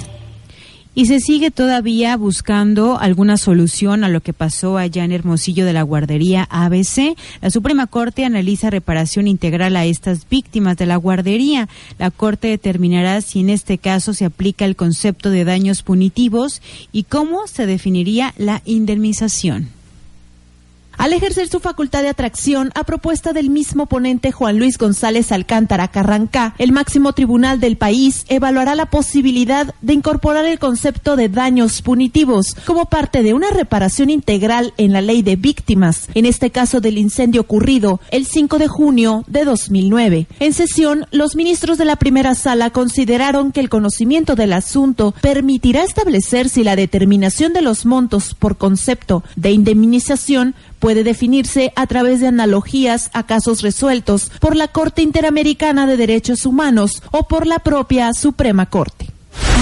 Y 0.98 1.08
se 1.08 1.20
sigue 1.20 1.52
todavía 1.52 2.16
buscando 2.16 2.98
alguna 2.98 3.36
solución 3.36 4.06
a 4.06 4.10
lo 4.10 4.22
que 4.22 4.32
pasó 4.32 4.78
allá 4.78 5.04
en 5.04 5.12
Hermosillo 5.12 5.66
de 5.66 5.74
la 5.74 5.82
guardería 5.82 6.48
ABC. 6.50 7.18
La 7.42 7.50
Suprema 7.50 7.86
Corte 7.86 8.24
analiza 8.24 8.70
reparación 8.70 9.28
integral 9.28 9.76
a 9.76 9.84
estas 9.84 10.28
víctimas 10.30 10.78
de 10.78 10.86
la 10.86 10.96
guardería. 10.96 11.68
La 12.00 12.12
Corte 12.12 12.48
determinará 12.48 13.20
si 13.20 13.42
en 13.42 13.50
este 13.50 13.78
caso 13.78 14.14
se 14.14 14.24
aplica 14.24 14.64
el 14.64 14.78
concepto 14.78 15.32
de 15.32 15.44
daños 15.44 15.84
punitivos 15.84 16.62
y 16.94 17.04
cómo 17.04 17.46
se 17.48 17.66
definiría 17.66 18.34
la 18.38 18.62
indemnización. 18.64 19.75
Al 20.98 21.14
ejercer 21.14 21.48
su 21.48 21.60
facultad 21.60 22.02
de 22.04 22.10
atracción, 22.10 22.72
a 22.74 22.84
propuesta 22.84 23.34
del 23.34 23.50
mismo 23.50 23.86
ponente 23.86 24.32
Juan 24.32 24.58
Luis 24.58 24.78
González 24.78 25.32
Alcántara 25.32 25.90
Carrancá, 25.90 26.56
el 26.58 26.72
máximo 26.72 27.14
tribunal 27.14 27.60
del 27.60 27.78
país 27.78 28.26
evaluará 28.30 28.76
la 28.76 28.86
posibilidad 28.88 29.74
de 29.82 29.94
incorporar 29.94 30.46
el 30.46 30.58
concepto 30.58 31.16
de 31.16 31.30
daños 31.30 31.82
punitivos 31.82 32.56
como 32.66 32.86
parte 32.86 33.24
de 33.24 33.34
una 33.34 33.50
reparación 33.50 34.10
integral 34.10 34.74
en 34.78 34.94
la 34.94 35.02
ley 35.02 35.22
de 35.22 35.36
víctimas, 35.36 36.08
en 36.14 36.26
este 36.26 36.50
caso 36.50 36.80
del 36.80 36.98
incendio 36.98 37.42
ocurrido 37.42 38.00
el 38.12 38.26
5 38.26 38.58
de 38.58 38.68
junio 38.68 39.24
de 39.28 39.44
2009. 39.44 40.28
En 40.40 40.54
sesión, 40.54 41.06
los 41.12 41.36
ministros 41.36 41.78
de 41.78 41.86
la 41.86 41.98
primera 41.98 42.36
sala 42.36 42.70
consideraron 42.70 43.52
que 43.52 43.60
el 43.60 43.70
conocimiento 43.70 44.36
del 44.36 44.54
asunto 44.54 45.14
permitirá 45.22 45.84
establecer 45.84 46.50
si 46.50 46.64
la 46.64 46.76
determinación 46.76 47.54
de 47.54 47.62
los 47.62 47.86
montos 47.86 48.34
por 48.34 48.58
concepto 48.58 49.24
de 49.36 49.52
indemnización 49.52 50.56
puede 50.86 51.04
definirse 51.04 51.74
a 51.76 51.88
través 51.88 52.20
de 52.20 52.28
analogías 52.28 53.10
a 53.14 53.26
casos 53.26 53.64
resueltos 53.64 54.30
por 54.40 54.56
la 54.56 54.68
Corte 54.68 55.02
Interamericana 55.02 55.88
de 55.88 55.98
Derechos 55.98 56.46
Humanos 56.46 57.02
o 57.10 57.28
por 57.28 57.48
la 57.48 57.58
propia 57.58 58.14
Suprema 58.14 58.68
Corte. 58.68 59.08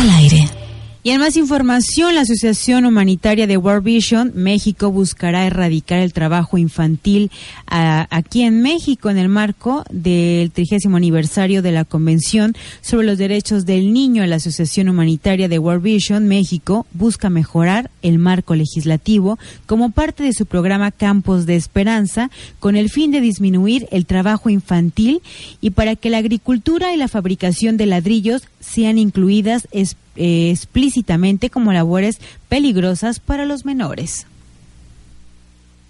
Al 0.02 0.10
aire. 0.10 0.62
Y 1.06 1.10
en 1.10 1.20
más 1.20 1.36
información, 1.36 2.16
la 2.16 2.22
Asociación 2.22 2.86
Humanitaria 2.86 3.46
de 3.46 3.58
World 3.58 3.84
Vision 3.84 4.32
México 4.36 4.89
buscará 4.89 5.46
erradicar 5.46 6.00
el 6.00 6.13
trabajo 6.13 6.58
infantil 6.58 7.30
a, 7.68 8.08
aquí 8.10 8.44
en 8.44 8.62
México 8.62 9.10
en 9.10 9.18
el 9.18 9.28
marco 9.28 9.84
del 9.92 10.50
trigésimo 10.52 10.96
aniversario 10.96 11.62
de 11.62 11.74
la 11.74 11.84
Convención 11.84 12.56
sobre 12.80 13.06
los 13.06 13.18
Derechos 13.18 13.66
del 13.66 13.92
Niño. 13.92 14.26
La 14.26 14.38
Asociación 14.38 14.88
Humanitaria 14.88 15.50
de 15.50 15.60
World 15.60 15.84
Vision 15.84 16.30
México 16.30 16.86
busca 16.94 17.30
mejorar 17.30 17.92
el 18.02 18.18
marco 18.18 18.56
legislativo 18.56 19.38
como 19.66 19.92
parte 19.92 20.24
de 20.24 20.32
su 20.32 20.46
programa 20.46 20.92
Campos 20.92 21.46
de 21.46 21.58
Esperanza 21.58 22.32
con 22.62 22.78
el 22.78 22.89
fin 22.89 23.12
de 23.12 23.20
disminuir 23.20 23.89
el 23.92 24.06
trabajo 24.06 24.50
infantil 24.50 25.22
y 25.60 25.72
para 25.72 25.98
que 25.98 26.10
la 26.10 26.20
agricultura 26.20 26.94
y 26.94 26.98
la 26.98 27.10
fabricación 27.10 27.76
de 27.76 27.88
ladrillos 27.88 28.44
sean 28.62 28.98
incluidas 28.98 29.68
explícitamente 30.15 31.49
como 31.49 31.73
labores 31.73 32.19
peligrosas 32.49 33.19
para 33.19 33.45
los 33.45 33.65
menores. 33.65 34.26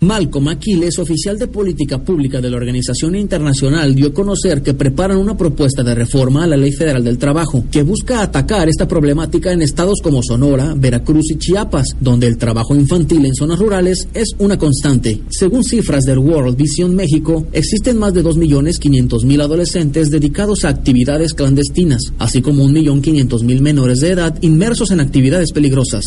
Malcolm 0.04 0.50
Aquiles, 0.50 1.00
oficial 1.00 1.40
de 1.40 1.48
política 1.48 2.04
pública 2.04 2.42
de 2.42 2.50
la 2.50 2.58
Organización 2.58 3.16
Internacional, 3.16 3.96
dio 3.96 4.10
a 4.10 4.14
conocer 4.14 4.62
que 4.62 4.74
preparan 4.74 5.18
una 5.18 5.38
propuesta 5.38 5.82
de 5.84 5.96
reforma 5.96 6.44
a 6.44 6.48
la 6.48 6.58
Ley 6.58 6.72
Federal 6.72 7.04
del 7.04 7.18
Trabajo 7.18 7.64
que 7.72 7.84
busca 7.84 8.22
atacar 8.22 8.68
esta 8.68 8.88
problemática 8.88 9.52
en 9.52 9.62
estados 9.62 10.02
como 10.04 10.22
Sonora, 10.22 10.74
Veracruz 10.76 11.32
y 11.32 11.38
Chiapas, 11.38 11.96
donde 12.00 12.28
el 12.28 12.38
trabajo 12.38 12.76
infantil 12.76 13.26
en 13.26 13.34
zonas 13.34 13.60
rurales 13.60 14.08
es 14.14 14.30
una 14.40 14.58
constante. 14.58 15.22
Según 15.30 15.64
cifras 15.64 16.04
del 16.04 16.20
World 16.20 16.58
Vision 16.58 16.96
México, 16.96 17.48
existen 17.54 17.98
más 17.98 18.14
de 18.14 18.24
2.500.000 18.24 19.42
adolescentes 19.42 20.10
dedicados 20.10 20.66
a 20.66 20.70
actividades 20.70 21.34
clandestinas, 21.34 22.02
así 22.20 22.42
como 22.42 22.66
1.500.000 22.66 23.62
menores 23.62 24.00
de 24.00 24.12
edad 24.12 24.38
inmersos 24.42 24.92
en 24.92 25.00
actividades 25.00 25.52
peligrosas. 25.52 26.06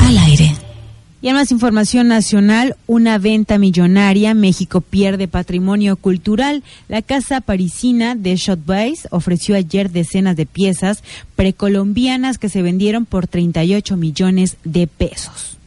Al 0.00 0.18
aire. 0.18 0.67
Y 1.20 1.28
en 1.28 1.34
más 1.34 1.50
información 1.50 2.06
nacional, 2.06 2.76
una 2.86 3.18
venta 3.18 3.58
millonaria, 3.58 4.34
México 4.34 4.80
pierde 4.80 5.26
patrimonio 5.26 5.96
cultural. 5.96 6.62
La 6.88 7.02
casa 7.02 7.40
parisina 7.40 8.14
de 8.14 8.36
Shotbase 8.36 9.08
ofreció 9.10 9.56
ayer 9.56 9.90
decenas 9.90 10.36
de 10.36 10.46
piezas 10.46 11.02
precolombianas 11.34 12.38
que 12.38 12.48
se 12.48 12.62
vendieron 12.62 13.04
por 13.04 13.26
38 13.26 13.96
millones 13.96 14.58
de 14.62 14.86
pesos. 14.86 15.57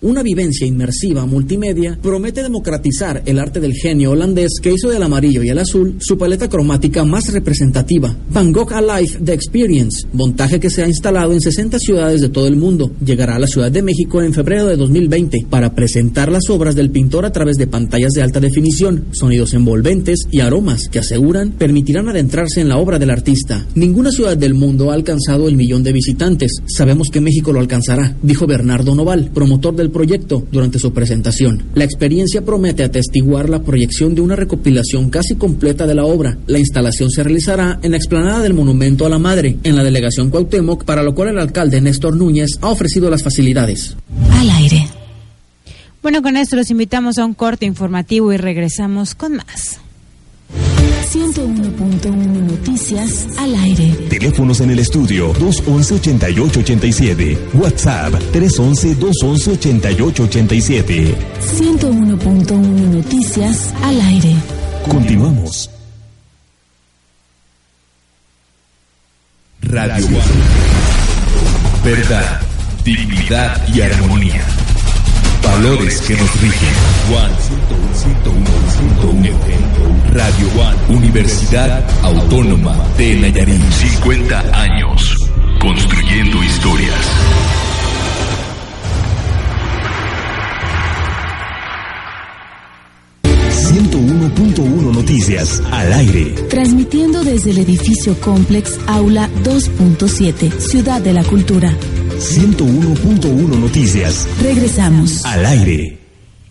Una 0.00 0.22
vivencia 0.22 0.64
inmersiva 0.64 1.26
multimedia 1.26 1.98
promete 2.00 2.40
democratizar 2.40 3.20
el 3.26 3.40
arte 3.40 3.58
del 3.58 3.74
genio 3.74 4.12
holandés 4.12 4.60
que 4.62 4.72
hizo 4.72 4.90
del 4.90 5.02
amarillo 5.02 5.42
y 5.42 5.48
el 5.48 5.58
azul 5.58 5.96
su 5.98 6.16
paleta 6.16 6.48
cromática 6.48 7.04
más 7.04 7.32
representativa. 7.32 8.16
Van 8.30 8.52
Gogh 8.52 8.72
Alive 8.72 9.18
The 9.24 9.32
Experience, 9.32 10.06
montaje 10.12 10.60
que 10.60 10.70
se 10.70 10.84
ha 10.84 10.86
instalado 10.86 11.32
en 11.32 11.40
60 11.40 11.80
ciudades 11.80 12.20
de 12.20 12.28
todo 12.28 12.46
el 12.46 12.54
mundo, 12.54 12.92
llegará 13.04 13.34
a 13.34 13.38
la 13.40 13.48
Ciudad 13.48 13.72
de 13.72 13.82
México 13.82 14.22
en 14.22 14.32
febrero 14.32 14.66
de 14.66 14.76
2020 14.76 15.46
para 15.50 15.74
presentar 15.74 16.30
las 16.30 16.48
obras 16.48 16.76
del 16.76 16.92
pintor 16.92 17.26
a 17.26 17.32
través 17.32 17.56
de 17.56 17.66
pantallas 17.66 18.12
de 18.12 18.22
alta 18.22 18.38
definición, 18.38 19.06
sonidos 19.10 19.52
envolventes 19.54 20.28
y 20.30 20.38
aromas 20.38 20.88
que 20.88 21.00
aseguran 21.00 21.50
permitirán 21.50 22.08
adentrarse 22.08 22.60
en 22.60 22.68
la 22.68 22.78
obra 22.78 23.00
del 23.00 23.10
artista. 23.10 23.66
Ninguna 23.74 24.12
ciudad 24.12 24.36
del 24.36 24.54
mundo 24.54 24.92
ha 24.92 24.94
alcanzado 24.94 25.48
el 25.48 25.56
millón 25.56 25.82
de 25.82 25.92
visitantes. 25.92 26.52
Sabemos 26.66 27.08
que 27.10 27.20
México 27.20 27.52
lo 27.52 27.58
alcanzará, 27.58 28.16
dijo 28.22 28.46
Bernardo 28.46 28.94
Noval, 28.94 29.32
promotor 29.34 29.74
del 29.74 29.87
proyecto 29.90 30.44
durante 30.50 30.78
su 30.78 30.92
presentación. 30.92 31.62
La 31.74 31.84
experiencia 31.84 32.44
promete 32.44 32.84
atestiguar 32.84 33.48
la 33.48 33.62
proyección 33.62 34.14
de 34.14 34.20
una 34.20 34.36
recopilación 34.36 35.10
casi 35.10 35.36
completa 35.36 35.86
de 35.86 35.94
la 35.94 36.04
obra. 36.04 36.38
La 36.46 36.58
instalación 36.58 37.10
se 37.10 37.22
realizará 37.22 37.78
en 37.82 37.92
la 37.92 37.96
explanada 37.96 38.42
del 38.42 38.54
Monumento 38.54 39.06
a 39.06 39.08
la 39.08 39.18
Madre, 39.18 39.56
en 39.62 39.76
la 39.76 39.84
delegación 39.84 40.30
Cuauhtémoc, 40.30 40.84
para 40.84 41.02
lo 41.02 41.14
cual 41.14 41.28
el 41.30 41.38
alcalde 41.38 41.80
Néstor 41.80 42.16
Núñez 42.16 42.58
ha 42.60 42.68
ofrecido 42.68 43.10
las 43.10 43.22
facilidades. 43.22 43.96
Al 44.32 44.50
aire. 44.50 44.88
Bueno, 46.02 46.22
con 46.22 46.36
esto 46.36 46.56
los 46.56 46.70
invitamos 46.70 47.18
a 47.18 47.24
un 47.24 47.34
corte 47.34 47.66
informativo 47.66 48.32
y 48.32 48.36
regresamos 48.36 49.14
con 49.14 49.36
más. 49.36 49.80
101.1 50.52 52.50
Noticias 52.50 53.26
al 53.38 53.54
aire. 53.54 53.92
Teléfonos 54.08 54.60
en 54.60 54.70
el 54.70 54.78
estudio 54.78 55.34
211-8887. 55.34 57.36
WhatsApp 57.54 58.14
311-211-8887. 58.32 61.14
101.1 61.40 62.58
Noticias 62.58 63.74
al 63.82 64.00
aire. 64.00 64.34
Continuamos. 64.88 65.68
Radio 69.62 70.06
Verdad, 71.84 72.40
dignidad 72.84 73.68
y 73.74 73.80
armonía. 73.82 74.57
Valores 75.42 76.00
que 76.02 76.14
nos 76.14 76.40
rigen. 76.40 76.68
One 77.12 77.34
101.1 77.92 80.12
Radio 80.12 80.48
One, 80.60 80.76
Universidad 80.98 81.84
Autónoma 82.02 82.76
de 82.96 83.16
Nayarit. 83.16 83.60
50 83.72 84.60
años 84.60 85.16
construyendo 85.60 86.42
historias. 86.42 87.06
.1 94.56 94.92
Noticias 94.92 95.62
al 95.70 95.92
aire. 95.92 96.34
Transmitiendo 96.48 97.22
desde 97.22 97.50
el 97.50 97.58
edificio 97.58 98.18
Complex 98.20 98.78
Aula 98.86 99.28
2.7, 99.44 100.58
Ciudad 100.58 101.00
de 101.00 101.12
la 101.12 101.24
Cultura. 101.24 101.72
101.1 102.18 103.58
Noticias. 103.58 104.26
Regresamos. 104.42 105.24
Al 105.24 105.46
aire. 105.46 105.97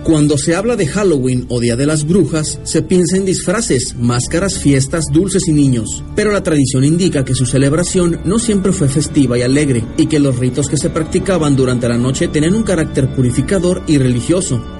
Cuando 0.03 0.35
se 0.35 0.55
habla 0.55 0.75
de 0.75 0.87
Halloween 0.87 1.45
o 1.49 1.59
Día 1.59 1.75
de 1.75 1.85
las 1.85 2.07
Brujas, 2.07 2.59
se 2.63 2.81
piensa 2.81 3.17
en 3.17 3.25
disfraces, 3.25 3.95
máscaras, 3.95 4.57
fiestas, 4.57 5.05
dulces 5.11 5.47
y 5.47 5.51
niños. 5.51 6.03
Pero 6.15 6.31
la 6.31 6.41
tradición 6.41 6.83
indica 6.83 7.23
que 7.23 7.35
su 7.35 7.45
celebración 7.45 8.19
no 8.25 8.39
siempre 8.39 8.71
fue 8.71 8.89
festiva 8.89 9.37
y 9.37 9.43
alegre, 9.43 9.85
y 9.95 10.07
que 10.07 10.17
los 10.17 10.39
ritos 10.39 10.69
que 10.69 10.77
se 10.77 10.89
practicaban 10.89 11.55
durante 11.55 11.87
la 11.87 11.99
noche 11.99 12.29
tenían 12.29 12.55
un 12.55 12.63
carácter 12.63 13.13
purificador 13.13 13.83
y 13.85 13.99
religioso. 13.99 14.78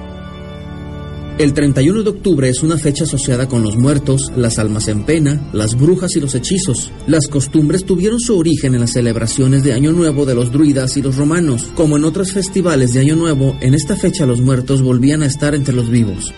El 1.40 1.54
31 1.54 2.02
de 2.02 2.10
octubre 2.10 2.50
es 2.50 2.62
una 2.62 2.76
fecha 2.76 3.04
asociada 3.04 3.48
con 3.48 3.62
los 3.62 3.74
muertos, 3.78 4.30
las 4.36 4.58
almas 4.58 4.88
en 4.88 5.04
pena, 5.04 5.48
las 5.54 5.74
brujas 5.74 6.14
y 6.14 6.20
los 6.20 6.34
hechizos. 6.34 6.90
Las 7.06 7.28
costumbres 7.28 7.86
tuvieron 7.86 8.20
su 8.20 8.36
origen 8.36 8.74
en 8.74 8.80
las 8.80 8.92
celebraciones 8.92 9.64
de 9.64 9.72
Año 9.72 9.90
Nuevo 9.92 10.26
de 10.26 10.34
los 10.34 10.52
druidas 10.52 10.98
y 10.98 11.02
los 11.02 11.16
romanos. 11.16 11.70
Como 11.74 11.96
en 11.96 12.04
otros 12.04 12.32
festivales 12.32 12.92
de 12.92 13.00
Año 13.00 13.16
Nuevo, 13.16 13.56
en 13.62 13.72
esta 13.72 13.96
fecha 13.96 14.26
los 14.26 14.42
muertos 14.42 14.82
volvían 14.82 15.22
a 15.22 15.26
estar 15.26 15.54
entre 15.54 15.74
los 15.74 15.88
vivos. 15.88 16.30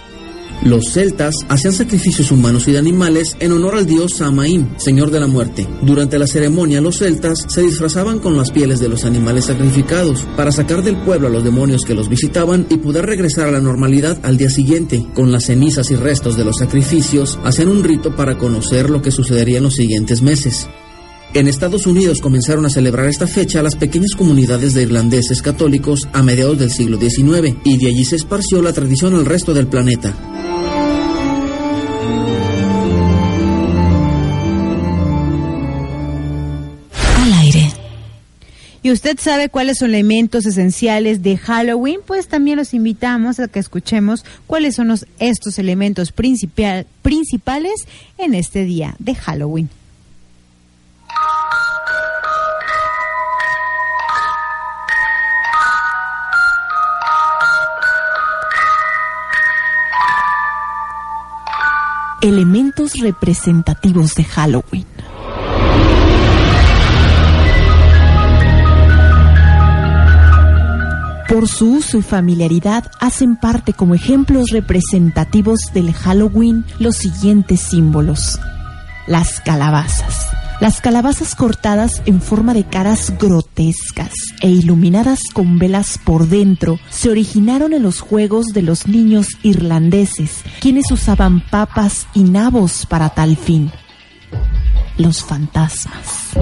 Los 0.65 0.93
celtas 0.93 1.35
hacían 1.49 1.73
sacrificios 1.73 2.31
humanos 2.31 2.69
y 2.69 2.73
de 2.73 2.79
animales 2.79 3.37
en 3.41 3.51
honor 3.51 3.75
al 3.75 3.85
dios 3.85 4.13
Samaín, 4.19 4.71
señor 4.77 5.11
de 5.11 5.19
la 5.19 5.27
muerte. 5.27 5.67
Durante 5.83 6.21
la 6.21 6.29
ceremonia, 6.29 6.81
los 6.81 6.99
celtas 6.99 7.47
se 7.49 7.63
disfrazaban 7.63 8.21
con 8.21 8.37
las 8.37 8.53
pieles 8.53 8.79
de 8.79 8.89
los 8.89 9.05
animales 9.05 9.47
sacrificados 9.47 10.25
para 10.37 10.53
sacar 10.53 10.85
del 10.85 10.99
pueblo 10.99 11.27
a 11.27 11.31
los 11.31 11.43
demonios 11.43 11.83
que 11.85 11.97
los 11.97 12.09
visitaban 12.09 12.67
y 12.71 12.77
poder 12.77 13.07
regresar 13.07 13.49
a 13.49 13.53
la 13.53 13.61
normalidad 13.61 14.21
al 14.23 14.37
día 14.37 14.51
siguiente. 14.51 15.05
Con 15.15 15.33
las 15.33 15.47
cenizas 15.47 15.91
y 15.91 15.97
restos 15.97 16.37
de 16.37 16.45
los 16.45 16.59
sacrificios, 16.59 17.41
hacían 17.43 17.69
un 17.69 17.83
rito 17.83 18.15
para 18.15 18.39
conocer 18.39 18.89
lo 18.89 19.03
que 19.03 19.11
sucedería 19.11 19.59
en 19.59 19.65
los 19.65 19.75
siguientes 19.75 20.23
meses. 20.23 20.69
En 21.35 21.49
Estados 21.49 21.87
Unidos 21.87 22.21
comenzaron 22.21 22.67
a 22.67 22.71
celebrar 22.71 23.07
esta 23.07 23.27
fecha 23.27 23.63
las 23.63 23.75
pequeñas 23.75 24.13
comunidades 24.15 24.75
de 24.75 24.83
irlandeses 24.83 25.41
católicos 25.41 26.07
a 26.13 26.23
mediados 26.23 26.59
del 26.59 26.71
siglo 26.71 27.01
XIX 27.01 27.57
y 27.65 27.79
de 27.79 27.89
allí 27.89 28.05
se 28.05 28.17
esparció 28.17 28.61
la 28.61 28.75
tradición 28.75 29.15
al 29.15 29.25
resto 29.25 29.55
del 29.55 29.67
planeta. 29.67 30.15
Usted 38.93 39.19
sabe 39.19 39.49
cuáles 39.49 39.79
son 39.79 39.89
los 39.89 39.95
elementos 39.95 40.47
esenciales 40.47 41.23
de 41.23 41.37
Halloween, 41.37 42.01
pues 42.07 42.29
también 42.29 42.59
los 42.59 42.75
invitamos 42.75 43.41
a 43.41 43.49
que 43.49 43.59
escuchemos 43.59 44.25
cuáles 44.47 44.77
son 44.77 44.95
estos 45.19 45.59
elementos 45.59 46.13
principales 46.13 47.87
en 48.19 48.35
este 48.35 48.65
día 48.65 48.95
de 48.99 49.15
Halloween. 49.15 49.71
Elementos 62.21 62.93
representativos 63.01 64.15
de 64.15 64.25
Halloween. 64.25 64.92
Por 71.43 71.49
su 71.49 71.73
uso 71.73 71.99
y 71.99 72.03
familiaridad 72.03 72.89
hacen 73.01 73.35
parte 73.35 73.73
como 73.73 73.97
ejemplos 73.97 74.51
representativos 74.51 75.59
del 75.75 75.93
Halloween 75.93 76.65
los 76.79 76.99
siguientes 76.99 77.59
símbolos. 77.59 78.39
Las 79.09 79.41
calabazas. 79.41 80.29
Las 80.61 80.81
calabazas 80.81 81.35
cortadas 81.35 82.01
en 82.07 82.21
forma 82.21 82.55
de 82.55 82.63
caras 82.63 83.13
grotescas 83.19 84.13
e 84.41 84.51
iluminadas 84.51 85.19
con 85.33 85.59
velas 85.59 85.99
por 85.99 86.29
dentro 86.29 86.79
se 86.91 87.11
originaron 87.11 87.73
en 87.73 87.83
los 87.83 87.99
juegos 87.99 88.47
de 88.55 88.63
los 88.63 88.87
niños 88.87 89.27
irlandeses, 89.43 90.45
quienes 90.61 90.93
usaban 90.93 91.41
papas 91.51 92.07
y 92.15 92.23
nabos 92.23 92.87
para 92.87 93.09
tal 93.09 93.37
fin. 93.37 93.73
Los 94.97 95.25
fantasmas. 95.25 96.37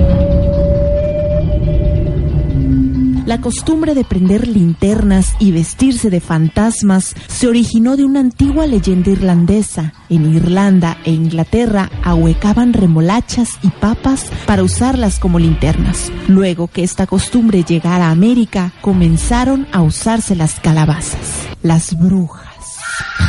La 3.31 3.41
costumbre 3.41 3.95
de 3.95 4.03
prender 4.03 4.49
linternas 4.49 5.37
y 5.39 5.53
vestirse 5.53 6.11
de 6.11 6.19
fantasmas 6.19 7.15
se 7.29 7.47
originó 7.47 7.97
de 7.97 8.05
una 8.05 8.19
antigua 8.19 8.67
leyenda 8.67 9.13
irlandesa. 9.13 9.95
En 10.09 10.35
Irlanda 10.35 10.99
e 11.05 11.13
Inglaterra 11.13 11.93
ahuecaban 12.03 12.73
remolachas 12.73 13.51
y 13.63 13.69
papas 13.69 14.33
para 14.49 14.65
usarlas 14.65 15.21
como 15.21 15.39
linternas. 15.39 16.11
Luego 16.27 16.67
que 16.67 16.83
esta 16.83 17.07
costumbre 17.07 17.63
llegara 17.63 18.09
a 18.09 18.11
América, 18.11 18.73
comenzaron 18.81 19.69
a 19.71 19.81
usarse 19.81 20.35
las 20.35 20.59
calabazas. 20.59 21.47
Las 21.63 21.97
brujas. 21.97 22.50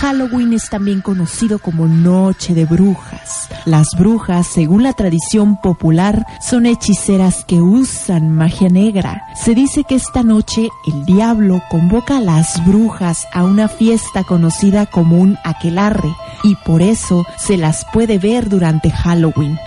Halloween 0.01 0.53
es 0.53 0.69
también 0.69 1.01
conocido 1.01 1.59
como 1.59 1.87
Noche 1.87 2.53
de 2.53 2.65
Brujas. 2.65 3.47
Las 3.65 3.87
brujas, 3.97 4.47
según 4.47 4.83
la 4.83 4.93
tradición 4.93 5.61
popular, 5.61 6.25
son 6.41 6.65
hechiceras 6.65 7.45
que 7.45 7.61
usan 7.61 8.31
magia 8.31 8.69
negra. 8.69 9.23
Se 9.35 9.53
dice 9.53 9.83
que 9.83 9.95
esta 9.95 10.23
noche 10.23 10.69
el 10.87 11.05
diablo 11.05 11.61
convoca 11.69 12.17
a 12.17 12.21
las 12.21 12.65
brujas 12.65 13.27
a 13.31 13.43
una 13.43 13.67
fiesta 13.67 14.23
conocida 14.23 14.85
como 14.87 15.19
un 15.19 15.37
aquelarre 15.43 16.15
y 16.43 16.55
por 16.55 16.81
eso 16.81 17.25
se 17.37 17.57
las 17.57 17.85
puede 17.93 18.17
ver 18.17 18.49
durante 18.49 18.89
Halloween. 18.89 19.57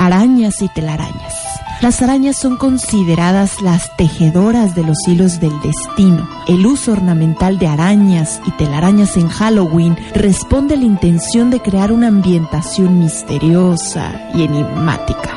Arañas 0.00 0.62
y 0.62 0.68
telarañas. 0.68 1.34
Las 1.82 2.02
arañas 2.02 2.36
son 2.36 2.56
consideradas 2.56 3.60
las 3.62 3.96
tejedoras 3.96 4.76
de 4.76 4.84
los 4.84 4.96
hilos 5.08 5.40
del 5.40 5.60
destino. 5.60 6.28
El 6.46 6.64
uso 6.66 6.92
ornamental 6.92 7.58
de 7.58 7.66
arañas 7.66 8.40
y 8.46 8.52
telarañas 8.52 9.16
en 9.16 9.28
Halloween 9.28 9.96
responde 10.14 10.74
a 10.74 10.76
la 10.76 10.84
intención 10.84 11.50
de 11.50 11.58
crear 11.58 11.90
una 11.90 12.06
ambientación 12.06 13.00
misteriosa 13.00 14.30
y 14.34 14.44
enigmática. 14.44 15.36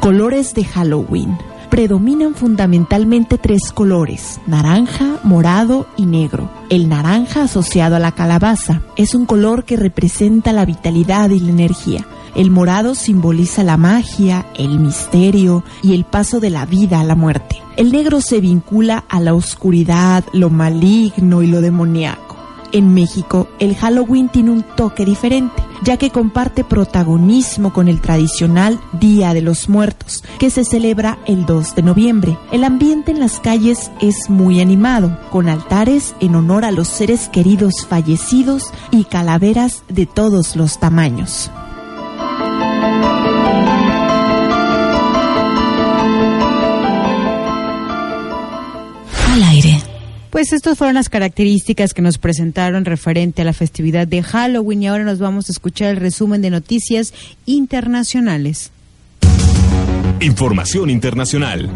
Colores 0.00 0.52
de 0.52 0.64
Halloween. 0.64 1.38
Predominan 1.70 2.34
fundamentalmente 2.34 3.38
tres 3.38 3.72
colores, 3.72 4.40
naranja, 4.46 5.20
morado 5.24 5.86
y 5.96 6.04
negro. 6.04 6.50
El 6.68 6.90
naranja 6.90 7.44
asociado 7.44 7.96
a 7.96 7.98
la 7.98 8.12
calabaza 8.12 8.82
es 8.96 9.14
un 9.14 9.24
color 9.24 9.64
que 9.64 9.76
representa 9.76 10.52
la 10.52 10.66
vitalidad 10.66 11.30
y 11.30 11.40
la 11.40 11.50
energía. 11.50 12.06
El 12.36 12.50
morado 12.50 12.94
simboliza 12.94 13.64
la 13.64 13.78
magia, 13.78 14.44
el 14.54 14.78
misterio 14.78 15.64
y 15.82 15.94
el 15.94 16.04
paso 16.04 16.38
de 16.38 16.50
la 16.50 16.66
vida 16.66 17.00
a 17.00 17.04
la 17.04 17.14
muerte. 17.14 17.62
El 17.78 17.92
negro 17.92 18.20
se 18.20 18.40
vincula 18.40 19.04
a 19.08 19.20
la 19.20 19.32
oscuridad, 19.32 20.22
lo 20.34 20.50
maligno 20.50 21.42
y 21.42 21.46
lo 21.46 21.62
demoníaco. 21.62 22.36
En 22.72 22.92
México, 22.92 23.48
el 23.58 23.74
Halloween 23.74 24.28
tiene 24.28 24.50
un 24.50 24.62
toque 24.62 25.06
diferente, 25.06 25.62
ya 25.82 25.96
que 25.96 26.10
comparte 26.10 26.62
protagonismo 26.62 27.72
con 27.72 27.88
el 27.88 28.02
tradicional 28.02 28.78
Día 29.00 29.32
de 29.32 29.40
los 29.40 29.70
Muertos, 29.70 30.22
que 30.38 30.50
se 30.50 30.66
celebra 30.66 31.18
el 31.24 31.46
2 31.46 31.74
de 31.74 31.82
noviembre. 31.82 32.38
El 32.52 32.64
ambiente 32.64 33.12
en 33.12 33.20
las 33.20 33.40
calles 33.40 33.90
es 34.02 34.28
muy 34.28 34.60
animado, 34.60 35.18
con 35.30 35.48
altares 35.48 36.14
en 36.20 36.34
honor 36.34 36.66
a 36.66 36.70
los 36.70 36.88
seres 36.88 37.30
queridos 37.30 37.86
fallecidos 37.88 38.72
y 38.90 39.04
calaveras 39.04 39.84
de 39.88 40.04
todos 40.04 40.54
los 40.54 40.78
tamaños. 40.78 41.50
Al 49.36 49.42
aire. 49.42 49.82
Pues 50.30 50.54
estas 50.54 50.78
fueron 50.78 50.94
las 50.94 51.10
características 51.10 51.92
que 51.92 52.00
nos 52.00 52.16
presentaron 52.16 52.86
referente 52.86 53.42
a 53.42 53.44
la 53.44 53.52
festividad 53.52 54.08
de 54.08 54.22
Halloween 54.22 54.82
y 54.82 54.86
ahora 54.86 55.04
nos 55.04 55.18
vamos 55.18 55.50
a 55.50 55.52
escuchar 55.52 55.90
el 55.90 55.98
resumen 55.98 56.40
de 56.40 56.48
noticias 56.48 57.12
internacionales. 57.44 58.70
Información 60.20 60.88
internacional. 60.88 61.68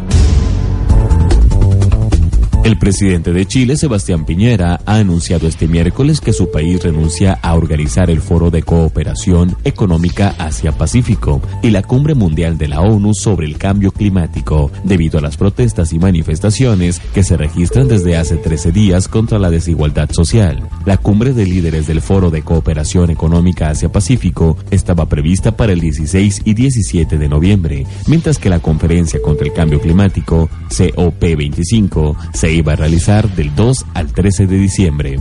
El 2.63 2.77
presidente 2.77 3.33
de 3.33 3.47
Chile, 3.47 3.75
Sebastián 3.75 4.23
Piñera, 4.23 4.79
ha 4.85 4.97
anunciado 4.97 5.47
este 5.47 5.67
miércoles 5.67 6.21
que 6.21 6.31
su 6.31 6.51
país 6.51 6.83
renuncia 6.83 7.39
a 7.41 7.55
organizar 7.55 8.11
el 8.11 8.21
Foro 8.21 8.51
de 8.51 8.61
Cooperación 8.61 9.57
Económica 9.63 10.35
Asia-Pacífico 10.37 11.41
y 11.63 11.71
la 11.71 11.81
Cumbre 11.81 12.13
Mundial 12.13 12.59
de 12.59 12.67
la 12.67 12.81
ONU 12.81 13.15
sobre 13.15 13.47
el 13.47 13.57
Cambio 13.57 13.91
Climático, 13.91 14.71
debido 14.83 15.17
a 15.17 15.23
las 15.23 15.37
protestas 15.37 15.91
y 15.91 15.97
manifestaciones 15.97 16.99
que 16.99 17.23
se 17.23 17.35
registran 17.35 17.87
desde 17.87 18.15
hace 18.15 18.37
13 18.37 18.71
días 18.71 19.07
contra 19.07 19.39
la 19.39 19.49
desigualdad 19.49 20.11
social. 20.11 20.69
La 20.85 20.97
cumbre 20.97 21.33
de 21.33 21.47
líderes 21.47 21.87
del 21.87 22.01
Foro 22.01 22.29
de 22.29 22.43
Cooperación 22.43 23.09
Económica 23.09 23.69
Asia-Pacífico 23.69 24.55
estaba 24.69 25.09
prevista 25.09 25.57
para 25.57 25.73
el 25.73 25.79
16 25.79 26.41
y 26.45 26.53
17 26.53 27.17
de 27.17 27.27
noviembre, 27.27 27.87
mientras 28.05 28.37
que 28.37 28.49
la 28.49 28.59
Conferencia 28.59 29.19
contra 29.19 29.47
el 29.47 29.53
Cambio 29.53 29.81
Climático, 29.81 30.47
COP25, 30.69 32.15
se 32.33 32.50
iba 32.53 32.73
a 32.73 32.75
realizar 32.75 33.29
del 33.35 33.53
2 33.55 33.85
al 33.93 34.13
13 34.13 34.47
de 34.47 34.57
diciembre. 34.57 35.19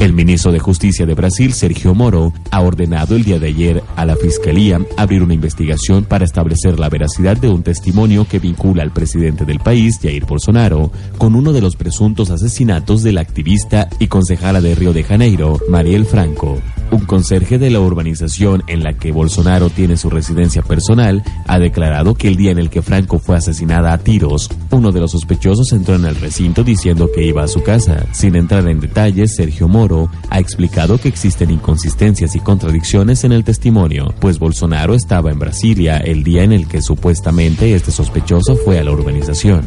El 0.00 0.14
ministro 0.14 0.50
de 0.50 0.58
Justicia 0.58 1.04
de 1.04 1.12
Brasil, 1.12 1.52
Sergio 1.52 1.94
Moro, 1.94 2.32
ha 2.50 2.62
ordenado 2.62 3.16
el 3.16 3.22
día 3.22 3.38
de 3.38 3.48
ayer 3.48 3.82
a 3.96 4.06
la 4.06 4.16
Fiscalía 4.16 4.80
abrir 4.96 5.22
una 5.22 5.34
investigación 5.34 6.04
para 6.04 6.24
establecer 6.24 6.80
la 6.80 6.88
veracidad 6.88 7.36
de 7.36 7.50
un 7.50 7.62
testimonio 7.62 8.26
que 8.26 8.38
vincula 8.38 8.82
al 8.82 8.92
presidente 8.92 9.44
del 9.44 9.60
país, 9.60 9.98
Jair 10.00 10.24
Bolsonaro, 10.24 10.90
con 11.18 11.34
uno 11.34 11.52
de 11.52 11.60
los 11.60 11.76
presuntos 11.76 12.30
asesinatos 12.30 13.02
de 13.02 13.12
la 13.12 13.20
activista 13.20 13.90
y 13.98 14.06
concejala 14.06 14.62
de 14.62 14.74
Río 14.74 14.94
de 14.94 15.04
Janeiro, 15.04 15.60
Mariel 15.68 16.06
Franco. 16.06 16.58
Un 16.92 17.06
conserje 17.06 17.58
de 17.58 17.70
la 17.70 17.80
urbanización 17.80 18.64
en 18.66 18.82
la 18.82 18.94
que 18.94 19.12
Bolsonaro 19.12 19.70
tiene 19.70 19.96
su 19.96 20.10
residencia 20.10 20.62
personal 20.62 21.22
ha 21.46 21.58
declarado 21.58 22.14
que 22.14 22.28
el 22.28 22.36
día 22.36 22.50
en 22.50 22.58
el 22.58 22.68
que 22.68 22.82
Franco 22.82 23.18
fue 23.18 23.36
asesinada 23.36 23.92
a 23.92 23.98
tiros, 23.98 24.50
uno 24.70 24.90
de 24.90 25.00
los 25.00 25.12
sospechosos 25.12 25.72
entró 25.72 25.94
en 25.94 26.04
el 26.04 26.16
recinto 26.16 26.64
diciendo 26.64 27.08
que 27.14 27.24
iba 27.24 27.44
a 27.44 27.48
su 27.48 27.62
casa. 27.62 28.06
Sin 28.12 28.34
entrar 28.34 28.68
en 28.68 28.80
detalles, 28.80 29.36
Sergio 29.36 29.68
Moro 29.68 30.10
ha 30.30 30.40
explicado 30.40 30.98
que 30.98 31.08
existen 31.08 31.50
inconsistencias 31.50 32.34
y 32.34 32.40
contradicciones 32.40 33.22
en 33.22 33.32
el 33.32 33.44
testimonio, 33.44 34.12
pues 34.20 34.38
Bolsonaro 34.38 34.94
estaba 34.94 35.30
en 35.30 35.38
Brasilia 35.38 35.98
el 35.98 36.24
día 36.24 36.42
en 36.42 36.52
el 36.52 36.66
que 36.66 36.82
supuestamente 36.82 37.74
este 37.74 37.92
sospechoso 37.92 38.56
fue 38.56 38.78
a 38.78 38.84
la 38.84 38.90
urbanización. 38.90 39.62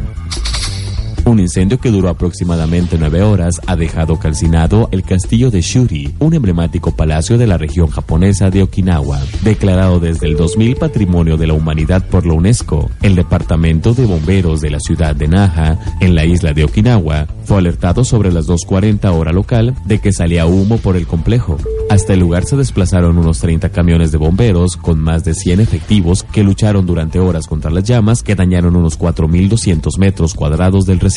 Un 1.26 1.40
incendio 1.40 1.80
que 1.80 1.90
duró 1.90 2.10
aproximadamente 2.10 2.98
nueve 3.00 3.22
horas 3.22 3.62
ha 3.66 3.78
dejado 3.78 4.20
calcinado 4.20 4.90
el 4.92 5.04
castillo 5.04 5.50
de 5.50 5.62
Shuri, 5.62 6.14
un 6.20 6.34
emblemático 6.34 6.92
palacio 6.92 7.38
de 7.38 7.48
la 7.48 7.58
región 7.58 7.88
japonesa 7.88 8.50
de 8.50 8.62
Okinawa, 8.62 9.22
declarado 9.42 10.02
desde 10.02 10.28
el 10.28 10.36
2000 10.36 10.76
Patrimonio 10.76 11.38
de 11.38 11.48
la 11.48 11.54
Humanidad 11.54 12.06
por 12.10 12.26
la 12.26 12.34
UNESCO. 12.34 12.90
El 13.02 13.16
departamento 13.16 13.94
de 13.94 14.06
bomberos 14.06 14.60
de 14.60 14.72
la 14.72 14.82
ciudad 14.82 15.16
de 15.16 15.30
Naha, 15.30 15.80
en 16.02 16.14
la 16.14 16.26
isla 16.26 16.52
de 16.52 16.66
Okinawa, 16.66 17.28
fue 17.46 17.58
alertado 17.58 18.04
sobre 18.04 18.34
las 18.34 18.50
2.40 18.50 19.10
hora 19.14 19.32
local 19.32 19.76
de 19.86 20.00
que 20.00 20.12
salía 20.12 20.46
humo 20.46 20.78
por 20.78 20.98
el 20.98 21.08
complejo. 21.08 21.58
Hasta 21.90 22.14
el 22.14 22.20
lugar 22.20 22.44
se 22.44 22.58
desplazaron 22.58 23.18
unos 23.18 23.40
30 23.40 23.70
camiones 23.70 24.12
de 24.12 24.18
bomberos 24.18 24.76
con 24.76 25.00
más 25.00 25.24
de 25.24 25.34
100 25.34 25.62
efectivos 25.62 26.24
que 26.24 26.44
lucharon 26.44 26.86
durante 26.86 27.20
horas 27.20 27.48
contra 27.48 27.72
las 27.72 27.86
llamas 27.86 28.24
que 28.24 28.36
dañaron 28.36 28.76
unos 28.76 29.00
4.200 29.00 29.98
metros 30.00 30.34
cuadrados 30.34 30.86
del 30.86 31.00
recinto. 31.00 31.13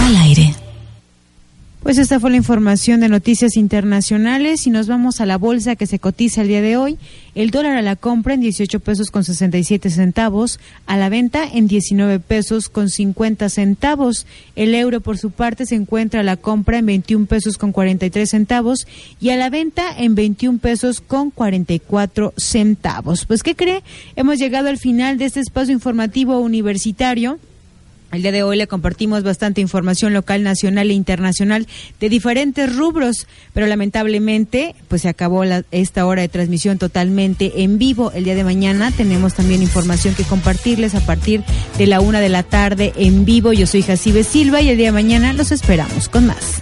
Al 0.00 0.16
aire. 0.16 0.52
Pues 1.84 1.98
esta 1.98 2.18
fue 2.18 2.30
la 2.30 2.36
información 2.36 2.98
de 2.98 3.08
noticias 3.08 3.56
internacionales 3.56 4.66
y 4.66 4.70
nos 4.70 4.88
vamos 4.88 5.20
a 5.20 5.26
la 5.26 5.38
bolsa 5.38 5.76
que 5.76 5.86
se 5.86 6.00
cotiza 6.00 6.42
el 6.42 6.48
día 6.48 6.62
de 6.62 6.76
hoy. 6.76 6.98
El 7.36 7.50
dólar 7.50 7.76
a 7.76 7.82
la 7.82 7.94
compra 7.94 8.34
en 8.34 8.40
18 8.40 8.80
pesos 8.80 9.12
con 9.12 9.22
67 9.22 9.88
centavos, 9.88 10.58
a 10.86 10.96
la 10.96 11.08
venta 11.10 11.44
en 11.44 11.68
19 11.68 12.18
pesos 12.18 12.68
con 12.68 12.90
50 12.90 13.48
centavos. 13.50 14.26
El 14.56 14.74
euro 14.74 15.00
por 15.00 15.16
su 15.16 15.30
parte 15.30 15.64
se 15.64 15.76
encuentra 15.76 16.20
a 16.20 16.24
la 16.24 16.36
compra 16.36 16.78
en 16.78 16.86
21 16.86 17.26
pesos 17.26 17.58
con 17.58 17.70
43 17.70 18.28
centavos 18.28 18.88
y 19.20 19.30
a 19.30 19.36
la 19.36 19.48
venta 19.48 19.96
en 19.96 20.16
21 20.16 20.58
pesos 20.58 21.00
con 21.00 21.30
44 21.30 22.34
centavos. 22.36 23.26
Pues 23.26 23.44
¿qué 23.44 23.54
cree? 23.54 23.84
Hemos 24.16 24.38
llegado 24.38 24.68
al 24.68 24.78
final 24.78 25.18
de 25.18 25.26
este 25.26 25.38
espacio 25.38 25.72
informativo 25.72 26.40
universitario 26.40 27.38
El 28.12 28.20
día 28.20 28.30
de 28.32 28.42
hoy 28.42 28.58
le 28.58 28.66
compartimos 28.66 29.22
bastante 29.22 29.62
información 29.62 30.12
local, 30.12 30.42
nacional 30.42 30.90
e 30.90 30.92
internacional 30.92 31.66
de 31.98 32.10
diferentes 32.10 32.76
rubros, 32.76 33.26
pero 33.54 33.66
lamentablemente 33.66 34.74
pues 34.88 35.00
se 35.02 35.08
acabó 35.08 35.44
esta 35.70 36.04
hora 36.04 36.20
de 36.20 36.28
transmisión 36.28 36.76
totalmente 36.76 37.62
en 37.62 37.78
vivo. 37.78 38.12
El 38.12 38.24
día 38.24 38.34
de 38.34 38.44
mañana 38.44 38.90
tenemos 38.90 39.32
también 39.32 39.62
información 39.62 40.14
que 40.14 40.24
compartirles 40.24 40.94
a 40.94 41.00
partir 41.00 41.42
de 41.78 41.86
la 41.86 42.00
una 42.00 42.20
de 42.20 42.28
la 42.28 42.42
tarde 42.42 42.92
en 42.96 43.24
vivo. 43.24 43.54
Yo 43.54 43.66
soy 43.66 43.80
Jacibe 43.80 44.24
Silva 44.24 44.60
y 44.60 44.68
el 44.68 44.76
día 44.76 44.88
de 44.88 44.92
mañana 44.92 45.32
los 45.32 45.50
esperamos 45.50 46.10
con 46.10 46.26
más. 46.26 46.60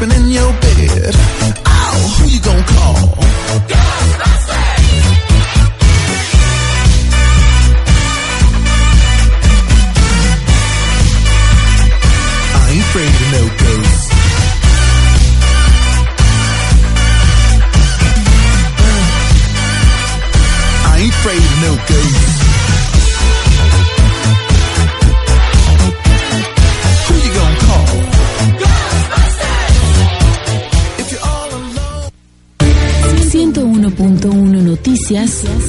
Sleeping 0.00 0.16
in 0.16 0.30
your 0.30 0.52
bed. 0.52 1.14
Oh, 1.66 2.16
who 2.18 2.28
you 2.28 2.40
gonna 2.40 2.64
call? 2.64 3.89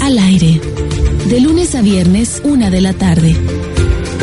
Al 0.02 0.20
aire. 0.20 0.62
De 1.28 1.42
lunes 1.42 1.74
a 1.74 1.82
viernes, 1.82 2.44
una 2.46 2.70
de 2.70 2.80
la 2.80 2.94
tarde. 2.94 3.36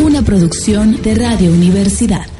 Una 0.00 0.22
producción 0.22 1.02
de 1.02 1.16
Radio 1.16 1.50
Universidad. 1.50 2.37